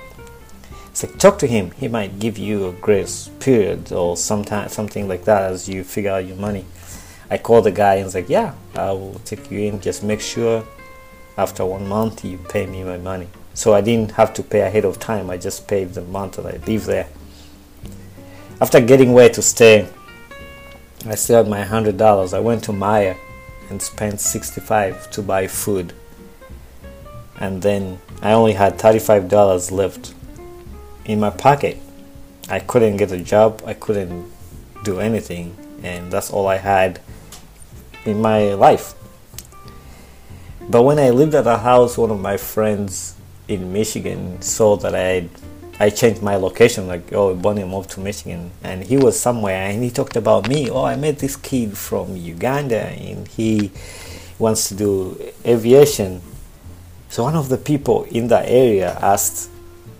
It's 0.89 1.03
like 1.03 1.19
talk 1.19 1.37
to 1.39 1.47
him. 1.47 1.71
He 1.71 1.87
might 1.89 2.19
give 2.19 2.37
you 2.37 2.69
a 2.69 2.71
grace 2.71 3.29
period 3.39 3.91
or 3.91 4.15
sometime 4.15 4.69
something 4.69 5.09
like 5.09 5.25
that 5.25 5.51
as 5.51 5.67
you 5.67 5.83
figure 5.83 6.11
out 6.11 6.25
your 6.25 6.37
money. 6.37 6.65
I 7.29 7.37
called 7.37 7.65
the 7.65 7.71
guy 7.71 7.95
and 7.95 8.05
was 8.05 8.15
like, 8.15 8.29
"Yeah, 8.29 8.53
I 8.75 8.91
will 8.91 9.19
take 9.25 9.51
you 9.51 9.59
in. 9.59 9.81
Just 9.81 10.03
make 10.03 10.21
sure 10.21 10.63
after 11.37 11.65
one 11.65 11.87
month 11.87 12.23
you 12.23 12.37
pay 12.37 12.65
me 12.65 12.83
my 12.83 12.97
money. 12.97 13.27
So 13.53 13.73
i 13.73 13.81
didn't 13.81 14.11
have 14.11 14.33
to 14.35 14.43
pay 14.43 14.61
ahead 14.61 14.85
of 14.85 14.99
time 14.99 15.29
i 15.29 15.37
just 15.37 15.67
paid 15.67 15.93
the 15.93 16.01
month 16.01 16.35
that 16.35 16.45
i 16.45 16.57
live 16.65 16.85
there. 16.85 17.07
After 18.61 18.79
getting 18.79 19.13
where 19.13 19.29
to 19.29 19.41
stay 19.41 19.87
i 21.05 21.15
still 21.15 21.37
had 21.37 21.47
my 21.47 21.61
hundred 21.61 21.97
dollars. 21.97 22.33
I 22.33 22.39
went 22.39 22.63
to 22.65 22.71
Meijer 22.71 23.17
and 23.69 23.81
spent 23.81 24.19
65 24.19 25.09
to 25.11 25.21
buy 25.21 25.47
food. 25.47 25.93
And 27.39 27.61
then 27.61 27.99
i 28.21 28.31
only 28.31 28.53
had 28.53 28.79
35 28.79 29.29
dollars 29.29 29.71
left 29.71 30.13
in 31.05 31.19
my 31.19 31.29
pocket. 31.29 31.77
I 32.49 32.59
couldn't 32.59 32.97
get 32.97 33.11
a 33.11 33.19
job 33.19 33.61
i 33.65 33.73
couldn't 33.73 34.31
do 34.83 34.99
anything 34.99 35.57
and 35.83 36.11
that's 36.11 36.29
all 36.31 36.47
i 36.47 36.57
had 36.57 36.99
in 38.05 38.21
my 38.21 38.53
life 38.53 38.93
but 40.69 40.83
when 40.83 40.99
I 40.99 41.09
lived 41.11 41.35
at 41.35 41.47
a 41.47 41.57
house, 41.57 41.97
one 41.97 42.11
of 42.11 42.19
my 42.19 42.37
friends 42.37 43.15
in 43.47 43.71
Michigan 43.71 44.41
saw 44.41 44.75
that 44.77 44.95
I 44.95 45.29
I 45.77 45.89
changed 45.89 46.21
my 46.21 46.37
location, 46.37 46.87
like 46.87 47.11
oh 47.11 47.35
Bonny 47.35 47.65
moved 47.65 47.89
to 47.91 47.99
Michigan, 47.99 48.51
and 48.63 48.83
he 48.83 48.95
was 48.97 49.19
somewhere, 49.19 49.69
and 49.69 49.83
he 49.83 49.91
talked 49.91 50.15
about 50.15 50.47
me. 50.47 50.69
Oh, 50.69 50.85
I 50.85 50.95
met 50.95 51.19
this 51.19 51.35
kid 51.35 51.77
from 51.77 52.15
Uganda, 52.15 52.81
and 52.81 53.27
he 53.27 53.71
wants 54.39 54.69
to 54.69 54.75
do 54.75 55.17
aviation. 55.45 56.21
So 57.09 57.23
one 57.23 57.35
of 57.35 57.49
the 57.49 57.57
people 57.57 58.03
in 58.05 58.29
that 58.29 58.47
area 58.47 58.97
asked, 59.01 59.49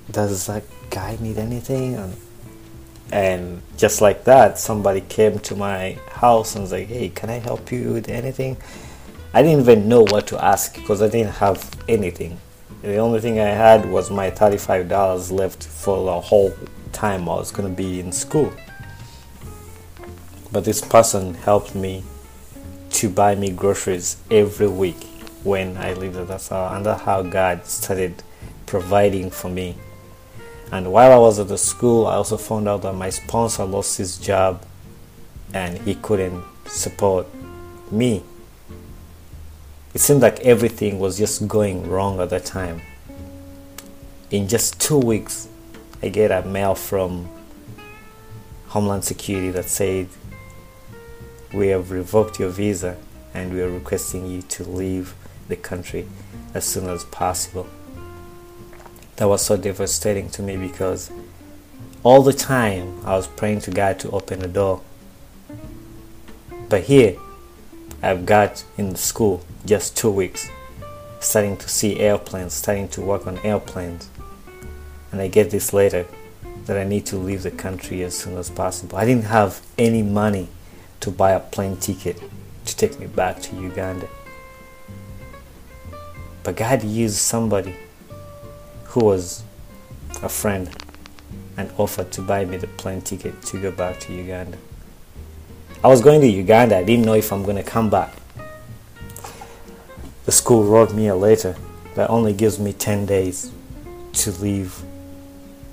"Does 0.10 0.48
that 0.48 0.64
guy 0.90 1.18
need 1.20 1.38
anything?" 1.38 1.96
And, 1.96 2.16
and 3.12 3.62
just 3.78 4.00
like 4.00 4.24
that, 4.24 4.58
somebody 4.58 5.02
came 5.02 5.40
to 5.40 5.56
my 5.56 5.98
house 6.08 6.56
and 6.56 6.64
was 6.64 6.72
like, 6.72 6.88
"Hey, 6.88 7.10
can 7.10 7.30
I 7.30 7.40
help 7.40 7.72
you 7.72 7.92
with 7.92 8.08
anything?" 8.08 8.56
I 9.36 9.42
didn't 9.42 9.64
even 9.64 9.90
know 9.90 10.04
what 10.04 10.28
to 10.28 10.42
ask 10.42 10.76
because 10.76 11.02
I 11.02 11.10
didn't 11.10 11.34
have 11.34 11.70
anything. 11.90 12.40
The 12.82 12.96
only 12.96 13.20
thing 13.20 13.38
I 13.38 13.50
had 13.50 13.86
was 13.86 14.10
my 14.10 14.32
$35 14.32 15.30
left 15.30 15.62
for 15.62 16.06
the 16.06 16.22
whole 16.22 16.54
time 16.94 17.28
I 17.28 17.36
was 17.36 17.52
going 17.52 17.68
to 17.68 17.76
be 17.76 18.00
in 18.00 18.14
school. 18.14 18.54
But 20.54 20.64
this 20.64 20.80
person 20.80 21.34
helped 21.34 21.76
me 21.76 22.06
to 22.92 23.10
buy 23.10 23.36
me 23.36 23.52
groceries 23.52 24.16
every 24.32 24.70
week 24.70 25.04
when 25.44 25.76
I 25.76 25.96
lived 25.96 26.16
at 26.16 26.48
how, 26.48 26.74
and 26.74 26.86
that's 26.86 27.02
how 27.02 27.22
God 27.22 27.66
started 27.66 28.24
providing 28.66 29.32
for 29.32 29.50
me. 29.50 29.76
And 30.72 30.94
while 30.94 31.12
I 31.12 31.18
was 31.18 31.40
at 31.40 31.50
the 31.50 31.58
school, 31.58 32.08
I 32.08 32.16
also 32.16 32.38
found 32.38 32.70
out 32.70 32.84
that 32.84 32.94
my 32.94 33.10
sponsor 33.10 33.66
lost 33.66 33.98
his 33.98 34.18
job 34.18 34.66
and 35.54 35.78
he 35.80 35.96
couldn't 35.96 36.42
support 36.68 37.28
me 37.92 38.24
it 39.96 40.02
seemed 40.02 40.22
like 40.22 40.42
everything 40.42 41.00
was 41.00 41.18
just 41.18 41.48
going 41.48 41.90
wrong 41.90 42.20
at 42.20 42.30
that 42.30 42.44
time. 42.44 42.82
In 44.30 44.50
just 44.50 44.78
two 44.82 44.98
weeks, 44.98 45.48
I 46.04 46.10
get 46.10 46.32
a 46.32 46.46
mail 46.46 46.76
from 46.76 47.30
Homeland 48.68 49.06
Security 49.06 49.52
that 49.52 49.70
said, 49.70 50.10
we 51.54 51.70
have 51.70 51.92
revoked 51.92 52.42
your 52.42 52.50
visa 52.50 52.98
and 53.34 53.54
we 53.54 53.62
are 53.62 53.70
requesting 53.70 54.30
you 54.30 54.42
to 54.42 54.66
leave 54.66 55.16
the 55.48 55.56
country 55.56 56.10
as 56.54 56.66
soon 56.66 56.90
as 56.90 57.06
possible. 57.06 57.66
That 59.16 59.30
was 59.30 59.46
so 59.46 59.56
devastating 59.56 60.30
to 60.32 60.42
me 60.42 60.58
because 60.58 61.10
all 62.04 62.22
the 62.22 62.34
time 62.34 63.00
I 63.06 63.16
was 63.16 63.28
praying 63.28 63.62
to 63.62 63.72
God 63.72 63.98
to 64.00 64.12
open 64.12 64.40
the 64.40 64.50
door. 64.50 64.82
But 66.68 66.84
here, 66.84 67.16
I've 68.06 68.28
got 68.28 68.64
in 68.78 68.96
school 68.96 69.44
just 69.66 69.98
two 69.98 70.12
weeks, 70.12 70.48
starting 71.20 71.58
to 71.58 71.68
see 71.68 72.00
airplanes, 72.00 72.54
starting 72.54 72.88
to 72.90 73.02
work 73.02 73.26
on 73.26 73.40
airplanes. 73.40 74.12
And 75.12 75.20
I 75.20 75.28
get 75.28 75.50
this 75.50 75.74
letter 75.74 76.06
that 76.68 76.78
I 76.78 76.84
need 76.84 77.08
to 77.08 77.18
leave 77.18 77.42
the 77.42 77.50
country 77.50 78.04
as 78.04 78.16
soon 78.16 78.38
as 78.38 78.52
possible. 78.52 78.96
I 78.96 79.06
didn't 79.06 79.26
have 79.26 79.60
any 79.80 80.04
money 80.04 80.50
to 81.00 81.10
buy 81.10 81.32
a 81.32 81.40
plane 81.40 81.78
ticket 81.78 82.22
to 82.66 82.78
take 82.78 83.00
me 83.00 83.08
back 83.08 83.42
to 83.42 83.56
Uganda. 83.56 84.08
But 86.44 86.58
God 86.58 86.84
used 86.84 87.16
somebody 87.16 87.76
who 88.84 89.04
was 89.04 89.42
a 90.22 90.30
friend 90.30 90.70
and 91.58 91.72
offered 91.80 92.12
to 92.12 92.22
buy 92.22 92.46
me 92.46 92.58
the 92.58 92.68
plane 92.68 93.02
ticket 93.02 93.42
to 93.46 93.60
go 93.60 93.72
back 93.72 94.00
to 94.02 94.14
Uganda. 94.14 94.60
I 95.86 95.88
was 95.88 96.02
going 96.02 96.20
to 96.22 96.28
Uganda, 96.28 96.78
I 96.78 96.84
didn't 96.84 97.06
know 97.06 97.14
if 97.14 97.32
I'm 97.32 97.44
going 97.44 97.58
to 97.58 97.62
come 97.64 97.92
back. 97.92 98.12
The 100.26 100.32
school 100.32 100.64
wrote 100.64 100.96
me 100.96 101.10
a 101.10 101.16
letter 101.16 101.56
that 101.94 102.10
only 102.10 102.34
gives 102.34 102.58
me 102.58 102.74
10 102.74 103.06
days 103.06 103.52
to 104.14 104.32
leave 104.32 104.82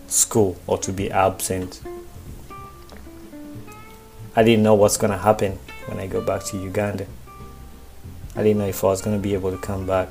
school 0.09 0.59
or 0.66 0.77
to 0.77 0.92
be 0.92 1.11
absent. 1.11 1.81
I 4.37 4.42
didn't 4.42 4.62
know 4.62 4.75
what's 4.75 4.98
going 4.98 5.12
to 5.12 5.16
happen 5.16 5.59
when 5.87 5.98
I 5.98 6.09
go 6.09 6.20
back 6.20 6.44
to 6.48 6.59
Uganda. 6.59 7.07
I 8.37 8.42
didn't 8.42 8.59
know 8.59 8.68
if 8.68 8.85
I 8.85 8.88
was 8.88 9.01
going 9.01 9.16
to 9.16 9.22
be 9.22 9.33
able 9.33 9.51
to 9.51 9.57
come 9.57 9.87
back. 9.87 10.11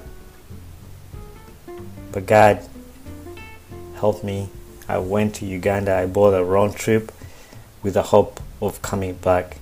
But 2.11 2.25
God 2.25 2.67
helped 3.97 4.23
me. 4.23 4.49
I 4.89 4.97
went 4.97 5.35
to 5.35 5.45
Uganda. 5.45 5.95
I 5.95 6.07
bought 6.07 6.33
a 6.33 6.43
round 6.43 6.75
trip 6.75 7.11
with 7.83 7.93
the 7.93 8.01
hope 8.01 8.39
of 8.63 8.81
coming 8.81 9.13
back 9.13 9.57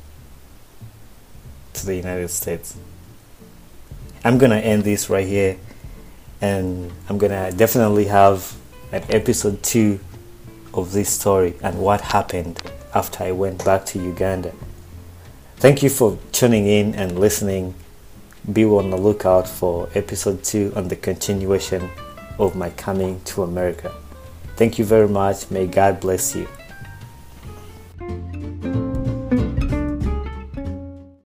to 1.73 1.85
the 1.85 1.95
United 1.95 2.29
States. 2.29 2.75
I'm 4.23 4.37
to 4.51 4.57
end 4.57 4.83
this 4.83 5.09
right 5.09 5.27
here 5.27 5.57
and 6.41 6.91
I'm 7.07 7.17
to 7.31 7.55
definitely 7.55 8.05
have 8.05 8.55
an 8.91 9.03
episode 9.09 9.61
2 9.63 9.99
of 10.73 10.91
this 10.91 11.09
story 11.09 11.55
and 11.61 11.79
what 11.79 12.01
happened 12.01 12.61
after 12.93 13.23
I 13.23 13.31
went 13.31 13.63
back 13.63 13.85
to 13.87 13.99
Uganda. 13.99 14.53
Thank 15.57 15.83
you 15.83 15.89
for 15.89 16.17
tuning 16.31 16.67
in 16.67 16.95
and 16.95 17.19
listening. 17.19 17.75
Be 18.51 18.65
on 18.65 18.89
the 18.89 18.97
lookout 18.97 19.47
for 19.47 19.89
episode 19.93 20.43
2 20.43 20.73
on 20.75 20.87
the 20.87 20.95
continuation 20.95 21.89
of 22.39 22.55
my 22.55 22.69
coming 22.71 23.21
to 23.25 23.43
America. 23.43 23.93
Thank 24.55 24.79
you 24.79 24.85
very 24.85 25.07
much. 25.07 25.51
May 25.51 25.67
God 25.67 25.99
bless 25.99 26.35
you. 26.35 26.47